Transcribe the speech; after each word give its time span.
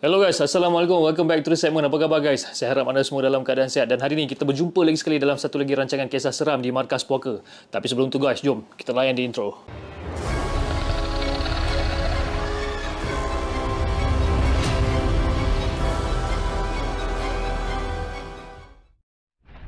Hello 0.00 0.16
guys, 0.16 0.40
Assalamualaikum. 0.40 0.96
Welcome 0.96 1.28
back 1.28 1.44
to 1.44 1.52
the 1.52 1.60
segment. 1.60 1.84
Apa 1.84 2.00
khabar 2.00 2.24
guys? 2.24 2.40
Saya 2.56 2.72
harap 2.72 2.88
anda 2.88 3.04
semua 3.04 3.20
dalam 3.20 3.44
keadaan 3.44 3.68
sihat. 3.68 3.84
Dan 3.84 4.00
hari 4.00 4.16
ini 4.16 4.24
kita 4.24 4.48
berjumpa 4.48 4.80
lagi 4.80 4.96
sekali 4.96 5.20
dalam 5.20 5.36
satu 5.36 5.60
lagi 5.60 5.76
rancangan 5.76 6.08
kisah 6.08 6.32
seram 6.32 6.64
di 6.64 6.72
Markas 6.72 7.04
Puaka. 7.04 7.44
Tapi 7.68 7.84
sebelum 7.84 8.08
tu 8.08 8.16
guys, 8.16 8.40
jom 8.40 8.64
kita 8.80 8.96
layan 8.96 9.12
di 9.12 9.28
intro. 9.28 9.60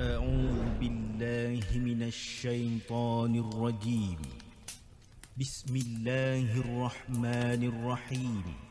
أعوذ 0.00 0.80
بالله 0.80 1.68
من 1.76 2.00
الشيطان 2.08 3.32
الرجيم 3.36 4.20
بسم 5.36 5.74
الله 5.76 6.48
الرحمن 6.56 7.60
الرحيم 7.68 8.70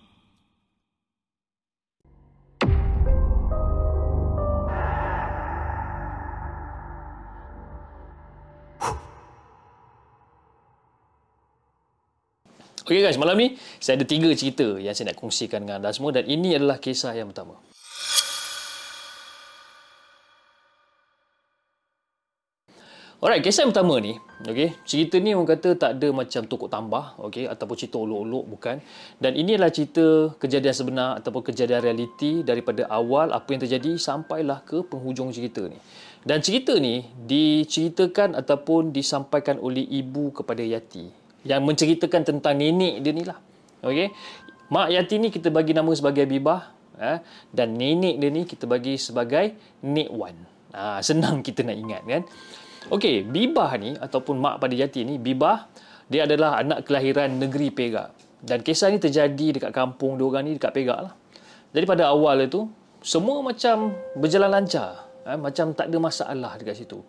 Okay 12.91 13.07
guys, 13.07 13.15
malam 13.15 13.39
ni 13.39 13.55
saya 13.79 13.95
ada 13.95 14.03
tiga 14.03 14.27
cerita 14.35 14.75
yang 14.75 14.91
saya 14.91 15.15
nak 15.15 15.23
kongsikan 15.23 15.63
dengan 15.63 15.79
anda 15.79 15.95
semua 15.95 16.11
dan 16.11 16.27
ini 16.27 16.59
adalah 16.59 16.75
kisah 16.75 17.15
yang 17.15 17.31
pertama. 17.31 17.55
Alright, 23.23 23.39
kisah 23.39 23.63
yang 23.63 23.71
pertama 23.71 23.95
ni, 24.03 24.19
okay, 24.43 24.75
cerita 24.83 25.23
ni 25.23 25.31
orang 25.31 25.55
kata 25.55 25.79
tak 25.79 25.95
ada 25.95 26.11
macam 26.11 26.43
tokok 26.43 26.67
tambah, 26.67 27.15
okay, 27.23 27.47
ataupun 27.47 27.75
cerita 27.79 27.95
olok-olok, 27.95 28.59
bukan. 28.59 28.83
Dan 29.23 29.39
ini 29.39 29.55
adalah 29.55 29.71
cerita 29.71 30.35
kejadian 30.35 30.75
sebenar 30.75 31.09
ataupun 31.23 31.47
kejadian 31.47 31.79
realiti 31.79 32.43
daripada 32.43 32.91
awal 32.91 33.31
apa 33.31 33.55
yang 33.55 33.63
terjadi 33.63 33.95
sampailah 33.95 34.67
ke 34.67 34.83
penghujung 34.83 35.31
cerita 35.31 35.63
ni. 35.63 35.79
Dan 36.27 36.43
cerita 36.43 36.75
ni 36.75 37.07
diceritakan 37.23 38.35
ataupun 38.35 38.91
disampaikan 38.91 39.63
oleh 39.63 39.87
ibu 39.87 40.35
kepada 40.35 40.59
Yati 40.59 41.20
yang 41.47 41.65
menceritakan 41.65 42.21
tentang 42.21 42.57
nenek 42.57 43.01
dia 43.01 43.11
ni 43.13 43.23
lah. 43.25 43.37
Okay. 43.81 44.13
Mak 44.71 44.87
Yati 44.93 45.15
ni 45.19 45.27
kita 45.33 45.51
bagi 45.51 45.75
nama 45.75 45.91
sebagai 45.91 46.23
Bibah 46.23 46.71
eh, 46.95 47.19
dan 47.51 47.75
nenek 47.75 48.21
dia 48.21 48.29
ni 48.31 48.47
kita 48.47 48.69
bagi 48.69 48.95
sebagai 48.95 49.57
Nek 49.83 50.09
Wan. 50.13 50.37
Ha, 50.71 51.03
senang 51.03 51.43
kita 51.43 51.67
nak 51.67 51.75
ingat 51.75 52.01
kan. 52.07 52.23
Okey, 52.89 53.27
Bibah 53.27 53.69
ni 53.77 53.93
ataupun 53.93 54.41
mak 54.41 54.63
pada 54.63 54.73
Yati 54.73 55.05
ni, 55.05 55.21
Bibah 55.21 55.69
dia 56.07 56.25
adalah 56.25 56.57
anak 56.57 56.87
kelahiran 56.87 57.37
negeri 57.37 57.69
Perak. 57.69 58.15
Dan 58.41 58.65
kisah 58.65 58.89
ni 58.89 58.97
terjadi 58.97 59.59
dekat 59.59 59.71
kampung 59.75 60.17
dia 60.17 60.25
orang 60.25 60.49
ni 60.49 60.57
dekat 60.57 60.73
Perak 60.73 60.99
lah. 61.11 61.13
Jadi 61.71 61.85
pada 61.85 62.09
awal 62.09 62.47
itu 62.47 62.65
semua 63.03 63.43
macam 63.45 63.93
berjalan 64.17 64.49
lancar. 64.49 65.07
Eh, 65.27 65.37
macam 65.37 65.77
tak 65.77 65.93
ada 65.93 65.97
masalah 66.01 66.57
dekat 66.57 66.81
situ. 66.81 66.99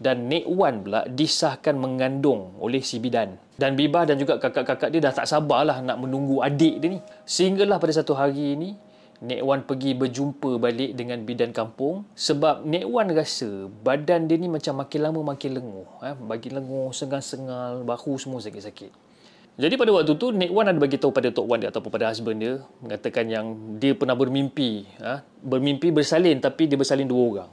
Dan 0.00 0.32
Nek 0.32 0.48
Wan 0.48 0.80
pula 0.80 1.04
disahkan 1.04 1.76
mengandung 1.76 2.56
oleh 2.56 2.80
si 2.80 2.96
bidan. 2.96 3.36
Dan 3.60 3.76
Bibah 3.76 4.08
dan 4.08 4.16
juga 4.16 4.40
kakak-kakak 4.40 4.88
dia 4.88 5.04
dah 5.04 5.12
tak 5.12 5.28
sabarlah 5.28 5.84
nak 5.84 6.00
menunggu 6.00 6.40
adik 6.40 6.80
dia 6.80 6.96
ni. 6.96 7.00
Sehinggalah 7.28 7.76
pada 7.76 7.92
satu 7.92 8.16
hari 8.16 8.56
ini, 8.56 8.72
Nek 9.20 9.44
Wan 9.44 9.60
pergi 9.68 9.92
berjumpa 9.92 10.56
balik 10.56 10.96
dengan 10.96 11.20
bidan 11.28 11.52
kampung 11.52 12.08
sebab 12.16 12.64
Nek 12.64 12.88
Wan 12.88 13.12
rasa 13.12 13.68
badan 13.68 14.24
dia 14.24 14.40
ni 14.40 14.48
macam 14.48 14.80
makin 14.80 15.00
lama 15.04 15.20
makin 15.36 15.60
lenguh. 15.60 15.88
Eh? 16.00 16.16
Makin 16.16 16.50
lenguh, 16.56 16.88
sengal-sengal, 16.96 17.84
bahu 17.84 18.16
semua 18.16 18.40
sakit-sakit. 18.40 19.12
Jadi 19.60 19.76
pada 19.76 19.92
waktu 19.92 20.16
tu 20.16 20.32
Nek 20.32 20.48
Wan 20.48 20.72
ada 20.72 20.80
bagi 20.80 20.96
tahu 20.96 21.12
pada 21.12 21.28
Tok 21.28 21.44
Wan 21.44 21.60
dia 21.60 21.68
ataupun 21.68 21.92
pada 21.92 22.08
husband 22.08 22.40
dia 22.40 22.64
mengatakan 22.80 23.28
yang 23.28 23.76
dia 23.76 23.92
pernah 23.92 24.16
bermimpi, 24.16 24.88
ha? 25.04 25.20
bermimpi 25.44 25.92
bersalin 25.92 26.40
tapi 26.40 26.64
dia 26.64 26.80
bersalin 26.80 27.04
dua 27.04 27.20
orang. 27.20 27.50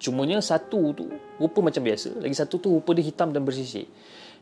Cumanya 0.00 0.40
satu 0.40 0.96
tu 0.96 1.12
rupa 1.36 1.60
macam 1.60 1.84
biasa, 1.84 2.24
lagi 2.24 2.32
satu 2.32 2.56
tu 2.56 2.72
rupa 2.80 2.96
dia 2.96 3.04
hitam 3.04 3.36
dan 3.36 3.44
bersisik. 3.44 3.84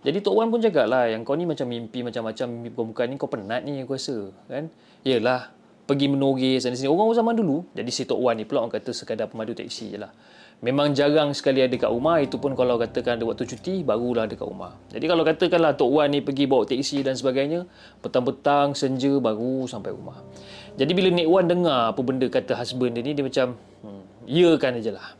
Jadi 0.06 0.22
Tok 0.22 0.38
Wan 0.38 0.46
pun 0.54 0.62
cakap 0.62 0.86
lah 0.86 1.10
yang 1.10 1.26
kau 1.26 1.34
ni 1.34 1.42
macam 1.42 1.66
mimpi 1.66 2.06
macam-macam 2.06 2.46
mimpi 2.46 2.70
permukaan 2.70 3.10
ni 3.10 3.19
kau 3.19 3.26
penat 3.26 3.66
ni 3.66 3.82
aku 3.82 3.98
rasa 3.98 4.30
kan. 4.47 4.70
Yelah 5.02 5.50
pergi 5.91 6.06
menogih 6.06 6.62
sana 6.62 6.78
sini. 6.78 6.86
Orang 6.86 7.10
zaman 7.10 7.34
dulu, 7.34 7.66
jadi 7.74 7.91
si 7.91 8.06
Tok 8.06 8.20
Wan 8.22 8.38
ni 8.38 8.47
pula 8.47 8.62
orang 8.62 8.70
kata 8.70 8.94
sekadar 8.94 9.26
pemadu 9.26 9.58
teksi 9.58 9.97
je 9.97 9.98
lah. 9.98 10.14
Memang 10.62 10.94
jarang 10.94 11.34
sekali 11.34 11.62
ada 11.62 11.74
kat 11.74 11.91
rumah, 11.91 12.22
itu 12.22 12.38
pun 12.38 12.54
kalau 12.54 12.78
katakan 12.78 13.18
ada 13.18 13.26
waktu 13.26 13.47
cuti, 13.47 13.82
barulah 13.82 14.30
ada 14.30 14.34
kat 14.38 14.47
rumah. 14.47 14.78
Jadi 14.94 15.06
kalau 15.10 15.26
katakanlah 15.26 15.74
Tok 15.74 15.91
Wan 15.91 16.14
ni 16.14 16.22
pergi 16.22 16.47
bawa 16.47 16.62
teksi 16.62 17.02
dan 17.02 17.18
sebagainya, 17.18 17.66
petang-petang, 17.98 18.78
senja, 18.78 19.18
baru 19.18 19.66
sampai 19.66 19.91
rumah. 19.91 20.22
Jadi 20.78 20.94
bila 20.94 21.10
Nek 21.10 21.26
Wan 21.26 21.50
dengar 21.50 21.91
apa 21.91 22.00
benda 22.06 22.30
kata 22.30 22.54
husband 22.54 22.94
dia 22.94 23.02
ni, 23.02 23.18
dia 23.18 23.26
macam, 23.26 23.58
hmm, 23.82 24.02
ya 24.30 24.50
kan 24.54 24.78
aja 24.78 24.94
lah. 24.94 25.17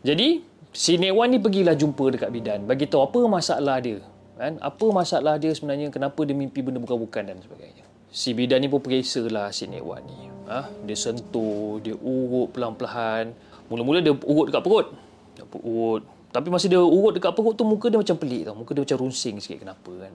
Jadi, 0.00 0.40
si 0.72 0.96
Nek 0.96 1.12
Wan 1.12 1.28
ni 1.28 1.38
pergilah 1.38 1.76
jumpa 1.76 2.16
dekat 2.16 2.30
bidan, 2.32 2.64
bagi 2.64 2.88
tahu 2.88 3.04
apa 3.04 3.20
masalah 3.28 3.76
dia. 3.84 4.00
Kan? 4.40 4.56
Apa 4.64 4.88
masalah 4.88 5.36
dia 5.36 5.52
sebenarnya, 5.52 5.92
kenapa 5.92 6.24
dia 6.24 6.32
mimpi 6.32 6.64
benda 6.64 6.80
bukan-bukan 6.80 7.28
dan 7.28 7.36
sebagainya. 7.44 7.84
Si 8.10 8.32
bidan 8.34 8.64
ni 8.64 8.66
pun 8.66 8.80
periksa 8.80 9.22
lah 9.28 9.52
si 9.52 9.68
Nek 9.68 9.84
Wan 9.84 10.02
ni. 10.08 10.26
Ha? 10.50 10.66
Dia 10.88 10.96
sentuh, 10.98 11.78
dia 11.78 11.94
urut 11.94 12.50
pelan-pelan. 12.50 13.36
Mula-mula 13.70 14.02
dia 14.02 14.16
urut 14.16 14.50
dekat 14.50 14.62
perut. 14.66 14.86
Dia 15.38 15.44
urut. 15.46 16.02
Tapi 16.30 16.46
masa 16.50 16.66
dia 16.66 16.80
urut 16.82 17.14
dekat 17.14 17.36
perut 17.36 17.54
tu, 17.54 17.62
muka 17.62 17.86
dia 17.86 18.00
macam 18.00 18.16
pelik 18.18 18.50
tau. 18.50 18.56
Muka 18.58 18.74
dia 18.74 18.82
macam 18.82 18.98
runsing 19.06 19.38
sikit 19.38 19.62
kenapa 19.62 19.92
kan. 20.08 20.12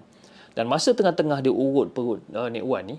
Dan 0.55 0.65
masa 0.67 0.91
tengah-tengah 0.91 1.39
dia 1.39 1.53
urut 1.53 1.93
perut 1.93 2.19
uh, 2.35 2.47
Nek 2.51 2.63
Wan 2.65 2.83
ni, 2.87 2.97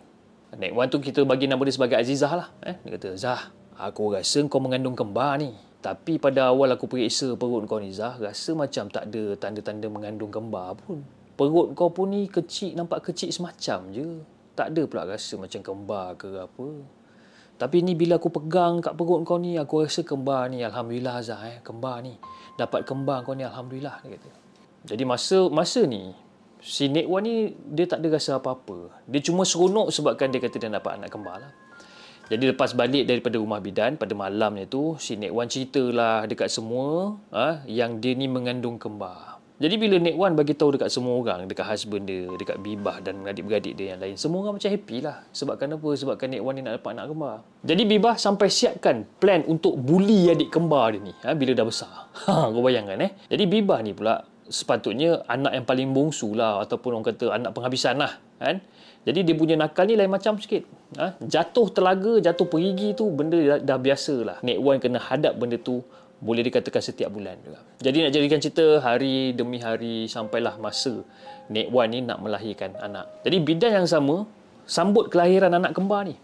Nek 0.57 0.73
Wan 0.73 0.87
tu 0.89 1.03
kita 1.03 1.25
bagi 1.27 1.45
nama 1.51 1.61
dia 1.61 1.75
sebagai 1.75 1.97
Azizah 1.99 2.33
lah. 2.33 2.49
Eh? 2.65 2.77
Dia 2.87 2.97
kata, 2.97 3.09
Zah, 3.19 3.53
aku 3.77 4.15
rasa 4.15 4.41
kau 4.49 4.63
mengandung 4.63 4.97
kembar 4.97 5.41
ni. 5.41 5.53
Tapi 5.85 6.19
pada 6.19 6.51
awal 6.51 6.75
aku 6.75 6.91
periksa 6.91 7.37
perut 7.39 7.65
kau 7.69 7.79
ni, 7.79 7.95
Zah, 7.95 8.19
rasa 8.19 8.57
macam 8.57 8.91
tak 8.91 9.13
ada 9.13 9.39
tanda-tanda 9.39 9.87
mengandung 9.87 10.33
kembar 10.33 10.75
pun. 10.81 11.05
Perut 11.37 11.77
kau 11.77 11.93
pun 11.93 12.11
ni 12.11 12.27
kecil, 12.27 12.75
nampak 12.75 13.13
kecil 13.13 13.29
semacam 13.29 13.93
je 13.93 14.09
tak 14.57 14.73
ada 14.73 14.83
pula 14.89 15.05
rasa 15.05 15.37
macam 15.37 15.61
kembar 15.61 16.17
ke 16.17 16.33
apa. 16.41 16.69
Tapi 17.57 17.77
ni 17.85 17.93
bila 17.93 18.17
aku 18.17 18.33
pegang 18.33 18.81
kat 18.81 18.97
perut 18.97 19.21
kau 19.29 19.37
ni, 19.37 19.61
aku 19.61 19.85
rasa 19.85 20.01
kembar 20.01 20.49
ni. 20.49 20.65
Alhamdulillah 20.65 21.21
Azhar 21.21 21.45
eh, 21.45 21.61
kembar 21.61 22.01
ni. 22.01 22.17
Dapat 22.57 22.89
kembar 22.89 23.21
kau 23.25 23.37
ni, 23.37 23.45
Alhamdulillah. 23.45 24.01
Dia 24.01 24.17
kata. 24.17 24.31
Jadi 24.89 25.03
masa 25.05 25.49
masa 25.53 25.85
ni, 25.85 26.13
si 26.61 26.89
Nek 26.89 27.09
Wan 27.09 27.25
ni, 27.25 27.53
dia 27.69 27.85
tak 27.85 28.01
ada 28.05 28.17
rasa 28.17 28.41
apa-apa. 28.41 29.05
Dia 29.09 29.21
cuma 29.25 29.45
seronok 29.45 29.93
sebabkan 29.93 30.33
dia 30.33 30.41
kata 30.41 30.57
dia 30.57 30.73
dapat 30.73 31.01
anak 31.01 31.13
kembar 31.13 31.37
lah. 31.41 31.53
Jadi 32.27 32.51
lepas 32.51 32.75
balik 32.75 33.07
daripada 33.07 33.39
rumah 33.39 33.63
bidan, 33.63 33.95
pada 33.95 34.11
malamnya 34.19 34.67
tu, 34.67 34.99
si 34.99 35.15
Nek 35.15 35.31
Wan 35.31 35.47
ceritalah 35.47 36.27
dekat 36.27 36.51
semua 36.51 37.15
ha, 37.31 37.63
yang 37.71 38.03
dia 38.03 38.19
ni 38.19 38.27
mengandung 38.27 38.83
kembar. 38.83 39.39
Jadi 39.57 39.81
bila 39.81 39.97
Nek 39.97 40.19
Wan 40.19 40.37
bagi 40.37 40.53
tahu 40.53 40.77
dekat 40.77 40.91
semua 40.93 41.17
orang, 41.17 41.49
dekat 41.49 41.65
husband 41.65 42.05
dia, 42.05 42.29
dekat 42.35 42.61
Bibah 42.61 43.01
dan 43.01 43.25
adik-beradik 43.25 43.79
dia 43.79 43.95
yang 43.95 44.03
lain, 44.03 44.19
semua 44.19 44.45
orang 44.45 44.59
macam 44.59 44.69
happy 44.69 45.01
lah. 45.01 45.23
Sebabkan 45.33 45.79
apa? 45.79 45.89
Sebabkan 45.97 46.29
Nek 46.35 46.43
Wan 46.43 46.55
ni 46.59 46.67
nak 46.67 46.83
dapat 46.83 46.91
anak 46.99 47.07
kembar. 47.15 47.37
Jadi 47.63 47.83
Bibah 47.89 48.15
sampai 48.19 48.49
siapkan 48.51 49.07
plan 49.23 49.47
untuk 49.49 49.79
bully 49.79 50.29
adik 50.29 50.51
kembar 50.51 50.99
dia 50.99 51.01
ni 51.01 51.15
ha, 51.23 51.33
bila 51.33 51.55
dah 51.55 51.67
besar. 51.67 51.95
Ha, 52.27 52.51
kau 52.51 52.59
bayangkan 52.59 52.99
eh. 53.07 53.15
Jadi 53.31 53.45
Bibah 53.47 53.79
ni 53.87 53.95
pula 53.95 54.19
sepatutnya 54.51 55.23
anak 55.31 55.53
yang 55.55 55.65
paling 55.67 55.89
bongsu 55.95 56.35
lah 56.35 56.63
ataupun 56.67 56.99
orang 56.99 57.07
kata 57.07 57.39
anak 57.39 57.55
penghabisan 57.55 58.03
lah. 58.03 58.19
Kan? 58.37 58.61
Jadi 59.07 59.23
dia 59.23 59.35
punya 59.39 59.55
nakal 59.55 59.87
ni 59.87 59.95
lain 59.95 60.11
macam 60.11 60.35
sikit. 60.35 60.67
Ha? 60.99 61.15
Jatuh 61.23 61.71
telaga, 61.71 62.19
jatuh 62.19 62.51
perigi 62.51 62.91
tu 62.99 63.07
benda 63.15 63.39
dah, 63.39 63.59
dah 63.63 63.79
biasa 63.79 64.15
lah. 64.27 64.37
Nek 64.43 64.59
Wan 64.59 64.83
kena 64.83 64.99
hadap 64.99 65.39
benda 65.39 65.55
tu 65.63 65.79
boleh 66.19 66.43
dikatakan 66.43 66.83
setiap 66.83 67.15
bulan 67.15 67.39
juga. 67.47 67.63
Jadi 67.79 68.03
nak 68.03 68.11
jadikan 68.11 68.39
cerita 68.43 68.83
hari 68.83 69.31
demi 69.31 69.63
hari 69.63 70.11
sampailah 70.11 70.59
masa 70.59 71.07
Nek 71.47 71.71
Wan 71.71 71.95
ni 71.95 72.03
nak 72.03 72.19
melahirkan 72.19 72.75
anak. 72.83 73.23
Jadi 73.23 73.37
bidan 73.47 73.73
yang 73.79 73.87
sama 73.87 74.27
sambut 74.67 75.07
kelahiran 75.07 75.55
anak 75.55 75.71
kembar 75.71 76.11
ni. 76.11 76.19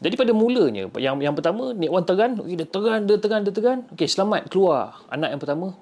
Jadi 0.00 0.16
pada 0.16 0.32
mulanya 0.36 0.92
yang 1.00 1.16
yang 1.24 1.32
pertama 1.32 1.72
Nek 1.72 1.88
Wan 1.88 2.04
teran, 2.04 2.36
okey 2.36 2.56
dia 2.60 2.68
teran, 2.68 3.08
dia 3.08 3.16
teran, 3.16 3.40
dia 3.48 3.52
teran. 3.56 3.78
Okey 3.96 4.04
selamat 4.04 4.52
keluar 4.52 5.00
anak 5.08 5.32
yang 5.32 5.40
pertama. 5.40 5.72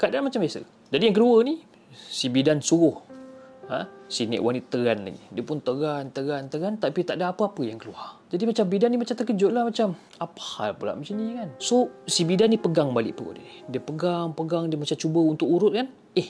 Keadaan 0.00 0.24
macam 0.24 0.40
biasa. 0.40 0.64
Jadi 0.88 1.04
yang 1.04 1.16
kedua 1.20 1.36
ni 1.44 1.60
si 1.92 2.32
bidan 2.32 2.64
suruh 2.64 3.11
Ha? 3.72 3.88
Si 4.04 4.28
Nek 4.28 4.44
Wan 4.44 4.52
ni 4.52 4.60
teran 4.60 5.08
lagi. 5.08 5.22
Dia 5.32 5.40
pun 5.40 5.64
teran, 5.64 6.12
teran, 6.12 6.52
teran 6.52 6.76
tapi 6.76 7.08
tak 7.08 7.16
ada 7.16 7.32
apa-apa 7.32 7.64
yang 7.64 7.80
keluar. 7.80 8.20
Jadi 8.28 8.44
macam 8.44 8.64
bidan 8.68 8.92
ni 8.92 9.00
macam 9.00 9.16
terkejut 9.16 9.48
lah 9.48 9.64
macam 9.64 9.96
apa 10.20 10.40
hal 10.60 10.70
pula 10.76 10.92
macam 10.92 11.16
ni 11.16 11.32
kan. 11.32 11.48
So 11.56 11.88
si 12.04 12.28
bidan 12.28 12.52
ni 12.52 12.60
pegang 12.60 12.92
balik 12.92 13.16
perut 13.16 13.40
dia. 13.40 13.48
Dia 13.72 13.80
pegang, 13.80 14.36
pegang, 14.36 14.68
dia 14.68 14.76
macam 14.76 14.96
cuba 15.00 15.20
untuk 15.24 15.48
urut 15.48 15.72
kan. 15.72 15.88
Eh, 16.12 16.28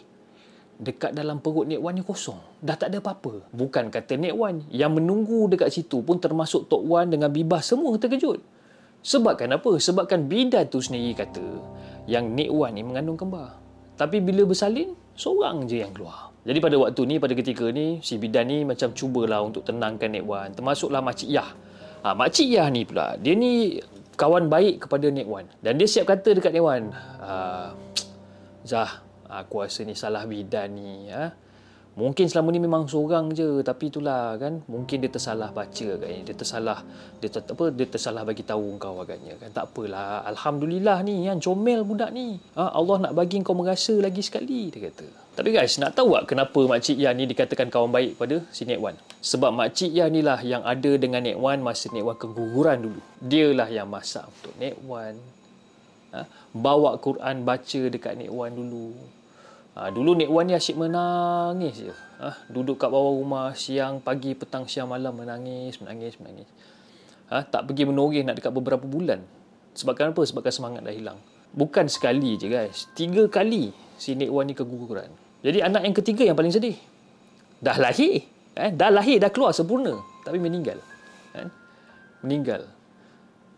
dekat 0.79 1.19
dalam 1.19 1.43
perut 1.43 1.67
Nek 1.67 1.83
Wan 1.83 1.99
ni 1.99 2.07
kosong. 2.07 2.39
Dah 2.63 2.79
tak 2.79 2.95
ada 2.95 3.03
apa-apa. 3.03 3.51
Bukan 3.51 3.91
kata 3.91 4.15
Nek 4.15 4.35
Wan. 4.39 4.63
Yang 4.71 5.03
menunggu 5.03 5.51
dekat 5.51 5.75
situ 5.75 5.99
pun 6.07 6.23
termasuk 6.23 6.71
Tok 6.71 6.87
Wan 6.87 7.11
dengan 7.11 7.35
Bibah 7.35 7.59
semua 7.59 7.99
terkejut. 7.99 8.39
Sebabkan 9.03 9.51
apa? 9.51 9.83
Sebabkan 9.83 10.31
bidan 10.31 10.71
tu 10.71 10.79
sendiri 10.79 11.19
kata 11.19 11.43
yang 12.07 12.31
Nek 12.39 12.55
Wan 12.55 12.79
ni 12.79 12.87
mengandung 12.87 13.19
kembar. 13.19 13.59
Tapi 13.99 14.19
bila 14.19 14.49
bersalin, 14.49 14.95
seorang 15.15 15.69
je 15.69 15.83
yang 15.83 15.95
keluar. 15.95 16.32
Jadi 16.43 16.59
pada 16.59 16.75
waktu 16.75 17.03
ni, 17.07 17.15
pada 17.23 17.35
ketika 17.39 17.71
ni, 17.71 18.03
si 18.03 18.19
bidan 18.19 18.51
ni 18.51 18.67
macam 18.67 18.91
cubalah 18.91 19.47
untuk 19.47 19.63
tenangkan 19.63 20.11
Nek 20.11 20.25
Wan. 20.27 20.51
Termasuklah 20.51 20.99
Makcik 20.99 21.31
Yah. 21.31 21.51
Ha, 22.03 22.19
Makcik 22.19 22.51
Yah 22.51 22.67
ni 22.67 22.83
pula, 22.83 23.15
dia 23.15 23.39
ni 23.39 23.79
kawan 24.19 24.51
baik 24.51 24.87
kepada 24.87 25.07
Nek 25.07 25.27
Wan. 25.31 25.47
Dan 25.63 25.79
dia 25.79 25.87
siap 25.87 26.11
kata 26.11 26.35
dekat 26.35 26.51
Nek 26.51 26.65
Wan, 26.67 26.91
ah, 27.23 27.71
Zah, 28.67 28.91
aku 29.31 29.63
rasa 29.63 29.87
ni 29.87 29.95
salah 29.95 30.27
bidan 30.27 30.75
ni. 30.75 31.11
Ha? 31.15 31.31
Mungkin 31.93 32.25
selama 32.25 32.49
ni 32.57 32.57
memang 32.57 32.89
seorang 32.89 33.37
je 33.37 33.61
tapi 33.61 33.93
itulah 33.93 34.41
kan 34.41 34.65
mungkin 34.65 34.97
dia 35.05 35.13
tersalah 35.13 35.53
baca 35.53 35.87
agaknya. 35.93 36.25
Dia 36.25 36.37
tersalah 36.41 36.79
dia 37.21 37.29
ter, 37.29 37.45
apa 37.45 37.65
dia 37.69 37.85
tersalah 37.85 38.25
bagi 38.25 38.41
tahu 38.49 38.81
kau 38.81 38.97
agaknya 39.05 39.37
kan. 39.37 39.53
Tak 39.53 39.77
apalah 39.77 40.25
alhamdulillah 40.25 41.05
ni 41.05 41.29
kan 41.29 41.37
comel 41.37 41.85
budak 41.85 42.09
ni. 42.17 42.41
Ha, 42.57 42.73
Allah 42.73 42.97
nak 42.97 43.13
bagi 43.13 43.45
kau 43.45 43.53
merasa 43.53 43.93
lagi 44.01 44.25
sekali 44.25 44.73
dia 44.73 44.89
kata. 44.89 45.05
Tapi 45.37 45.53
guys 45.53 45.77
nak 45.77 45.93
tahu 45.93 46.17
tak 46.17 46.33
kenapa 46.33 46.61
makcik 46.65 46.97
Yan 46.97 47.13
ni 47.13 47.29
dikatakan 47.29 47.69
kawan 47.69 47.93
baik 47.93 48.17
pada 48.17 48.41
si 48.49 48.65
Nek 48.65 48.81
Wan? 48.81 48.97
Sebab 49.21 49.53
makcik 49.53 49.93
Yan 49.93 50.17
ni 50.17 50.25
lah 50.25 50.41
yang 50.41 50.65
ada 50.65 50.97
dengan 50.97 51.21
Nek 51.21 51.37
Wan 51.37 51.61
masa 51.61 51.93
Nek 51.93 52.09
Wan 52.09 52.17
keguguran 52.17 52.89
dulu. 52.89 53.01
Dia 53.21 53.53
lah 53.53 53.69
yang 53.69 53.93
masak 53.93 54.25
untuk 54.33 54.57
Nek 54.57 54.81
Wan. 54.89 55.21
Ha, 56.17 56.25
bawa 56.57 56.97
Quran 56.97 57.45
baca 57.45 57.81
dekat 57.93 58.17
Nek 58.17 58.33
Wan 58.33 58.57
dulu 58.57 58.97
Ha, 59.73 59.89
dulu 59.89 60.13
Nek 60.13 60.29
Wan 60.29 60.45
ni 60.45 60.53
asyik 60.53 60.77
menangis 60.77 61.89
je. 61.89 61.95
Ha, 62.21 62.45
duduk 62.53 62.77
kat 62.77 62.93
bawah 62.93 63.17
rumah 63.17 63.57
siang, 63.57 64.05
pagi, 64.05 64.37
petang, 64.37 64.69
siang, 64.69 64.93
malam 64.93 65.17
menangis, 65.17 65.81
menangis, 65.81 66.21
menangis. 66.21 66.49
Ha, 67.33 67.49
tak 67.49 67.65
pergi 67.65 67.89
menoreh 67.89 68.21
nak 68.21 68.37
dekat 68.37 68.53
beberapa 68.53 68.85
bulan. 68.85 69.25
Sebabkan 69.73 70.13
apa? 70.13 70.21
Sebabkan 70.29 70.53
semangat 70.53 70.85
dah 70.85 70.93
hilang. 70.93 71.17
Bukan 71.57 71.89
sekali 71.89 72.37
je 72.37 72.53
guys. 72.53 72.93
Tiga 72.93 73.25
kali 73.33 73.73
si 73.97 74.13
Nek 74.13 74.29
Wan 74.29 74.45
ni 74.49 74.53
keguguran. 74.53 75.09
Jadi 75.41 75.65
anak 75.65 75.89
yang 75.89 75.97
ketiga 75.97 76.23
yang 76.29 76.37
paling 76.37 76.53
sedih. 76.53 76.77
Dah 77.57 77.81
lahir. 77.81 78.29
Eh? 78.53 78.71
Dah 78.77 78.93
lahir, 78.93 79.17
dah 79.17 79.33
keluar 79.33 79.57
sempurna. 79.57 79.97
Tapi 80.25 80.37
meninggal. 80.37 80.77
Eh? 81.33 81.49
Meninggal. 82.21 82.69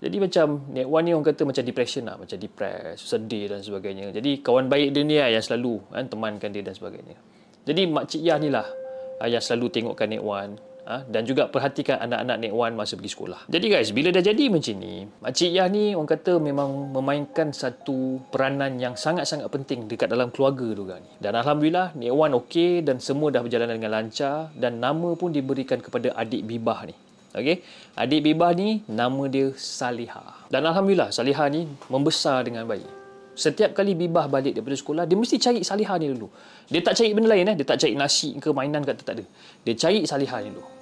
Jadi 0.05 0.21
macam 0.21 0.69
Nek 0.69 0.85
Wan 0.85 1.03
ni 1.09 1.17
orang 1.17 1.25
kata 1.33 1.49
macam 1.49 1.65
depression 1.65 2.05
lah. 2.05 2.21
Macam 2.21 2.37
depress, 2.37 3.01
sedih 3.09 3.49
dan 3.49 3.65
sebagainya. 3.65 4.13
Jadi 4.13 4.45
kawan 4.45 4.69
baik 4.69 4.93
dia 4.93 5.01
ni 5.01 5.17
lah 5.17 5.33
yang 5.33 5.41
selalu 5.41 5.81
kan, 5.89 6.05
temankan 6.13 6.53
dia 6.53 6.61
dan 6.61 6.77
sebagainya. 6.77 7.17
Jadi 7.65 7.89
Makcik 7.89 8.21
Yah 8.21 8.37
ni 8.37 8.53
lah 8.53 8.69
ah, 9.17 9.29
yang 9.33 9.41
selalu 9.41 9.73
tengokkan 9.73 10.13
Nek 10.13 10.21
Wan. 10.21 10.51
Ha, 10.85 11.01
dan 11.09 11.25
juga 11.25 11.49
perhatikan 11.49 11.97
anak-anak 11.97 12.45
Nek 12.45 12.53
Wan 12.53 12.77
masa 12.77 13.01
pergi 13.01 13.17
sekolah. 13.17 13.49
Jadi 13.49 13.73
guys, 13.73 13.89
bila 13.97 14.13
dah 14.13 14.21
jadi 14.21 14.53
macam 14.53 14.77
ni, 14.77 15.09
Makcik 15.09 15.51
Yah 15.57 15.65
ni 15.73 15.97
orang 15.97 16.13
kata 16.13 16.37
memang 16.37 16.93
memainkan 16.93 17.57
satu 17.57 18.21
peranan 18.29 18.77
yang 18.77 18.93
sangat-sangat 18.93 19.49
penting 19.49 19.89
dekat 19.89 20.13
dalam 20.13 20.29
keluarga 20.29 20.77
tu 20.77 20.85
kan. 20.85 21.01
Dan 21.17 21.41
Alhamdulillah, 21.41 21.97
Nek 21.97 22.13
Wan 22.13 22.37
okey 22.37 22.85
dan 22.85 23.01
semua 23.01 23.33
dah 23.33 23.41
berjalan 23.41 23.73
dengan 23.73 23.97
lancar 23.97 24.53
dan 24.53 24.77
nama 24.77 25.17
pun 25.17 25.33
diberikan 25.33 25.81
kepada 25.81 26.13
adik 26.21 26.45
Bibah 26.45 26.85
ni. 26.85 26.93
Okey. 27.35 27.67
Adik 27.99 28.21
Bibah 28.23 28.55
ni 28.55 28.87
nama 28.87 29.27
dia 29.27 29.51
Saliha. 29.59 30.47
Dan 30.47 30.63
alhamdulillah 30.71 31.11
Saliha 31.11 31.51
ni 31.51 31.67
membesar 31.91 32.47
dengan 32.47 32.63
baik. 32.63 32.87
Setiap 33.35 33.75
kali 33.75 33.99
Bibah 33.99 34.31
balik 34.31 34.55
daripada 34.55 34.79
sekolah, 34.79 35.11
dia 35.11 35.19
mesti 35.19 35.43
cari 35.43 35.67
Saliha 35.67 35.99
ni 35.99 36.15
dulu. 36.15 36.31
Dia 36.71 36.79
tak 36.87 36.95
cari 36.95 37.11
benda 37.11 37.35
lain 37.35 37.51
eh, 37.51 37.57
dia 37.59 37.67
tak 37.67 37.83
cari 37.83 37.99
nasi 37.99 38.39
ke 38.39 38.55
mainan 38.55 38.87
ke 38.87 38.95
tak 38.95 39.19
ada. 39.19 39.27
Dia 39.67 39.75
cari 39.75 40.07
Saliha 40.07 40.37
ni 40.47 40.55
dulu. 40.55 40.74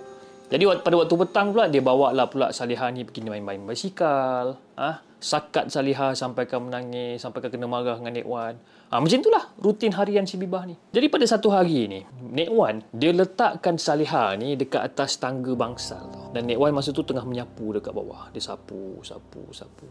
Jadi 0.53 0.69
pada 0.85 1.01
waktu 1.01 1.17
petang 1.17 1.49
pula 1.57 1.65
dia 1.65 1.81
bawa 1.81 2.13
lah 2.13 2.29
pula 2.29 2.53
Saliha 2.53 2.93
ni 2.93 3.09
pergi 3.09 3.25
main-main 3.25 3.65
basikal, 3.65 4.61
ah, 4.77 4.85
ha? 4.85 4.93
sakat 5.17 5.73
Saliha 5.73 6.13
sampai 6.13 6.45
kau 6.45 6.61
menangis, 6.61 7.25
sampai 7.25 7.41
kau 7.41 7.49
kena 7.49 7.65
marah 7.65 7.97
dengan 7.97 8.21
Nek 8.21 8.29
Wan. 8.29 8.61
Ha, 8.93 9.01
macam 9.01 9.17
itulah 9.17 9.49
rutin 9.57 9.97
harian 9.97 10.29
si 10.29 10.37
Bibah 10.37 10.69
ni. 10.69 10.77
Jadi 10.93 11.09
pada 11.09 11.25
satu 11.25 11.49
hari 11.49 11.89
ni, 11.89 12.05
Nek 12.37 12.53
Wan, 12.53 12.85
dia 12.93 13.17
letakkan 13.17 13.81
Saliha 13.81 14.37
ni 14.37 14.53
dekat 14.61 14.85
atas 14.93 15.17
tangga 15.17 15.57
bangsal. 15.57 16.05
Tau. 16.13 16.37
Dan 16.37 16.45
Nek 16.45 16.61
Wan 16.61 16.77
masa 16.77 16.93
tu 16.93 17.01
tengah 17.01 17.25
menyapu 17.25 17.73
dekat 17.73 17.97
bawah. 17.97 18.29
Dia 18.37 18.45
sapu, 18.45 19.01
sapu, 19.01 19.49
sapu. 19.57 19.89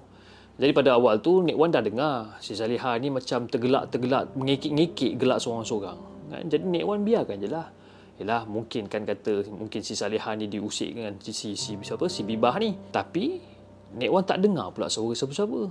Jadi 0.61 0.77
pada 0.77 0.93
awal 0.93 1.17
tu, 1.25 1.41
Nek 1.41 1.57
Wan 1.57 1.73
dah 1.73 1.81
dengar 1.81 2.37
si 2.37 2.53
Saliha 2.53 3.01
ni 3.01 3.09
macam 3.09 3.49
tergelak-tergelak, 3.49 4.37
mengikik-ngikik 4.37 5.17
gelak 5.17 5.41
seorang-seorang. 5.41 5.97
Kan? 6.29 6.43
Jadi 6.45 6.69
Nek 6.69 6.83
Wan 6.85 7.01
biarkan 7.01 7.41
je 7.41 7.49
lah. 7.49 7.65
Yalah, 8.21 8.45
mungkin 8.45 8.85
kan 8.85 9.01
kata, 9.01 9.49
mungkin 9.49 9.81
si 9.81 9.97
Saliha 9.97 10.37
ni 10.37 10.45
diusik 10.45 10.93
dengan 10.93 11.17
si, 11.17 11.33
si, 11.33 11.57
si, 11.57 11.73
siapa, 11.73 12.05
si 12.05 12.21
Bibah 12.21 12.53
ni. 12.61 12.77
Tapi, 12.93 13.41
Nek 13.97 14.09
Wan 14.13 14.23
tak 14.23 14.45
dengar 14.45 14.69
pula 14.71 14.87
suara 14.87 15.17
siapa-siapa. 15.17 15.61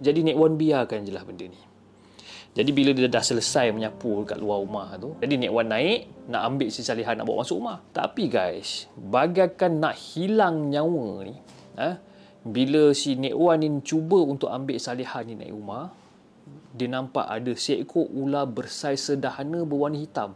Jadi 0.00 0.24
Nek 0.24 0.36
Wan 0.40 0.56
biarkan 0.56 1.04
je 1.04 1.12
lah 1.12 1.22
benda 1.22 1.44
ni. 1.44 1.60
Jadi 2.56 2.72
bila 2.72 2.96
dia 2.96 3.04
dah 3.12 3.20
selesai 3.20 3.68
menyapu 3.68 4.24
kat 4.24 4.40
luar 4.40 4.64
rumah 4.64 4.96
tu, 4.96 5.12
jadi 5.20 5.36
Nek 5.36 5.52
Wan 5.52 5.68
naik 5.68 6.08
nak 6.32 6.42
ambil 6.48 6.72
si 6.72 6.80
Salihah 6.80 7.12
nak 7.12 7.28
bawa 7.28 7.44
masuk 7.44 7.60
rumah. 7.60 7.84
Tapi 7.92 8.32
guys, 8.32 8.88
bagaikan 8.96 9.76
nak 9.76 10.00
hilang 10.16 10.72
nyawa 10.72 11.28
ni, 11.28 11.36
ha? 11.76 12.00
bila 12.40 12.96
si 12.96 13.12
Nek 13.20 13.36
Wan 13.36 13.60
ni 13.60 13.68
cuba 13.84 14.24
untuk 14.24 14.48
ambil 14.48 14.80
Salihah 14.80 15.20
ni 15.28 15.36
naik 15.36 15.52
rumah, 15.52 15.92
dia 16.72 16.88
nampak 16.88 17.28
ada 17.28 17.52
seekor 17.52 18.08
ular 18.08 18.48
bersaiz 18.48 19.04
sederhana 19.04 19.60
berwarna 19.68 20.00
hitam 20.00 20.32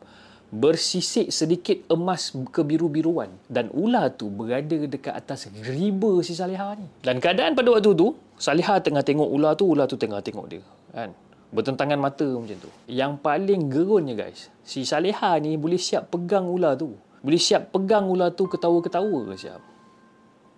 bersisik 0.51 1.31
sedikit 1.31 1.87
emas 1.91 2.35
kebiru-biruan 2.35 3.31
dan 3.47 3.71
ular 3.71 4.11
tu 4.11 4.27
berada 4.31 4.75
dekat 4.87 5.15
atas 5.15 5.47
riba 5.51 6.23
si 6.27 6.35
Salihah 6.35 6.75
ni. 6.75 6.87
Dan 7.07 7.23
keadaan 7.23 7.55
pada 7.55 7.71
waktu 7.71 7.95
tu, 7.95 8.19
Salihah 8.35 8.83
tengah 8.83 9.07
tengok 9.07 9.31
ular 9.31 9.55
tu, 9.55 9.71
ular 9.71 9.87
tu 9.87 9.95
tengah 9.95 10.19
tengok 10.19 10.47
dia. 10.51 10.63
Kan? 10.91 11.15
bertentangan 11.51 11.99
mata 11.99 12.27
macam 12.27 12.57
tu. 12.57 12.71
Yang 12.87 13.13
paling 13.19 13.67
gerunnya 13.67 14.15
guys, 14.15 14.49
si 14.63 14.87
Saleha 14.87 15.35
ni 15.43 15.59
boleh 15.59 15.79
siap 15.79 16.11
pegang 16.11 16.47
ular 16.47 16.79
tu. 16.79 16.95
Boleh 17.21 17.43
siap 17.43 17.75
pegang 17.75 18.07
ular 18.07 18.33
tu 18.33 18.47
ketawa-ketawa 18.47 19.35
siap. 19.35 19.61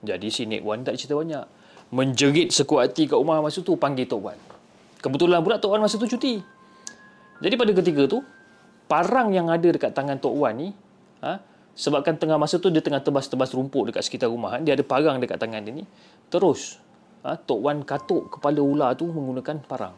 Jadi 0.05 0.29
si 0.29 0.47
Nek 0.47 0.63
Wan 0.63 0.85
tak 0.85 1.01
cerita 1.01 1.19
banyak. 1.19 1.45
Menjerit 1.93 2.53
sekuat 2.53 2.93
hati 2.93 3.09
kat 3.09 3.17
rumah 3.19 3.41
masa 3.41 3.61
tu 3.65 3.77
panggil 3.77 4.09
Tok 4.09 4.21
Wan. 4.21 4.39
Kebetulan 5.01 5.41
pula 5.41 5.57
Tok 5.59 5.71
Wan 5.75 5.83
masa 5.85 5.97
tu 5.97 6.07
cuti. 6.07 6.41
Jadi 7.43 7.55
pada 7.59 7.73
ketika 7.75 8.03
tu, 8.07 8.19
parang 8.93 9.33
yang 9.33 9.49
ada 9.49 9.65
dekat 9.73 9.97
tangan 9.97 10.21
Tok 10.21 10.37
Wan 10.37 10.53
ni, 10.61 10.69
ha, 11.25 11.41
sebabkan 11.73 12.21
tengah 12.21 12.37
masa 12.37 12.61
tu 12.61 12.69
dia 12.69 12.85
tengah 12.85 13.01
tebas-tebas 13.01 13.57
rumput 13.57 13.89
dekat 13.89 14.05
sekitar 14.05 14.29
rumah, 14.29 14.61
dia 14.61 14.77
ada 14.77 14.85
parang 14.85 15.17
dekat 15.17 15.41
tangan 15.41 15.65
dia 15.65 15.73
ni. 15.73 15.89
Terus, 16.29 16.77
ha, 17.25 17.41
Tok 17.41 17.65
Wan 17.65 17.89
katuk 17.89 18.37
kepala 18.37 18.61
ular 18.61 18.93
tu 18.93 19.09
menggunakan 19.09 19.65
parang. 19.65 19.97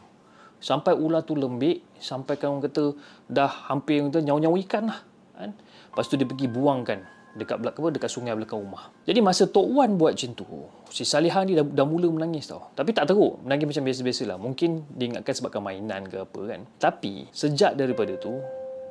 Sampai 0.63 0.95
ular 0.95 1.27
tu 1.27 1.35
lembik 1.35 1.99
sampai 1.99 2.39
orang 2.39 2.63
kata 2.63 2.95
dah 3.27 3.67
hampir 3.67 3.99
kata 4.07 4.23
nyawa-nyawa 4.23 4.55
ikan 4.63 4.87
lah 4.87 4.99
kan? 5.35 5.51
Lepas 5.91 6.07
tu 6.07 6.15
dia 6.15 6.23
pergi 6.23 6.47
buangkan 6.47 6.99
dekat 7.35 7.59
belakang 7.59 7.83
apa 7.83 7.89
dekat 7.99 8.07
sungai 8.07 8.31
belakang 8.39 8.63
rumah. 8.63 8.87
Jadi 9.03 9.19
masa 9.19 9.43
Tok 9.51 9.67
Wan 9.75 9.99
buat 9.99 10.15
macam 10.15 10.31
tu 10.31 10.47
si 10.87 11.03
Salihah 11.03 11.43
ni 11.43 11.59
dah, 11.59 11.67
dah 11.67 11.83
mula 11.83 12.07
menangis 12.07 12.47
tau. 12.47 12.71
Tapi 12.71 12.95
tak 12.95 13.11
teruk 13.11 13.43
menangis 13.43 13.75
macam 13.75 13.83
biasa-biasa 13.91 14.23
lah. 14.31 14.37
Mungkin 14.39 14.95
dia 14.95 15.05
ingatkan 15.11 15.35
sebabkan 15.35 15.59
mainan 15.59 16.07
ke 16.07 16.23
apa 16.23 16.41
kan. 16.47 16.63
Tapi 16.79 17.27
sejak 17.35 17.75
daripada 17.75 18.15
tu 18.15 18.39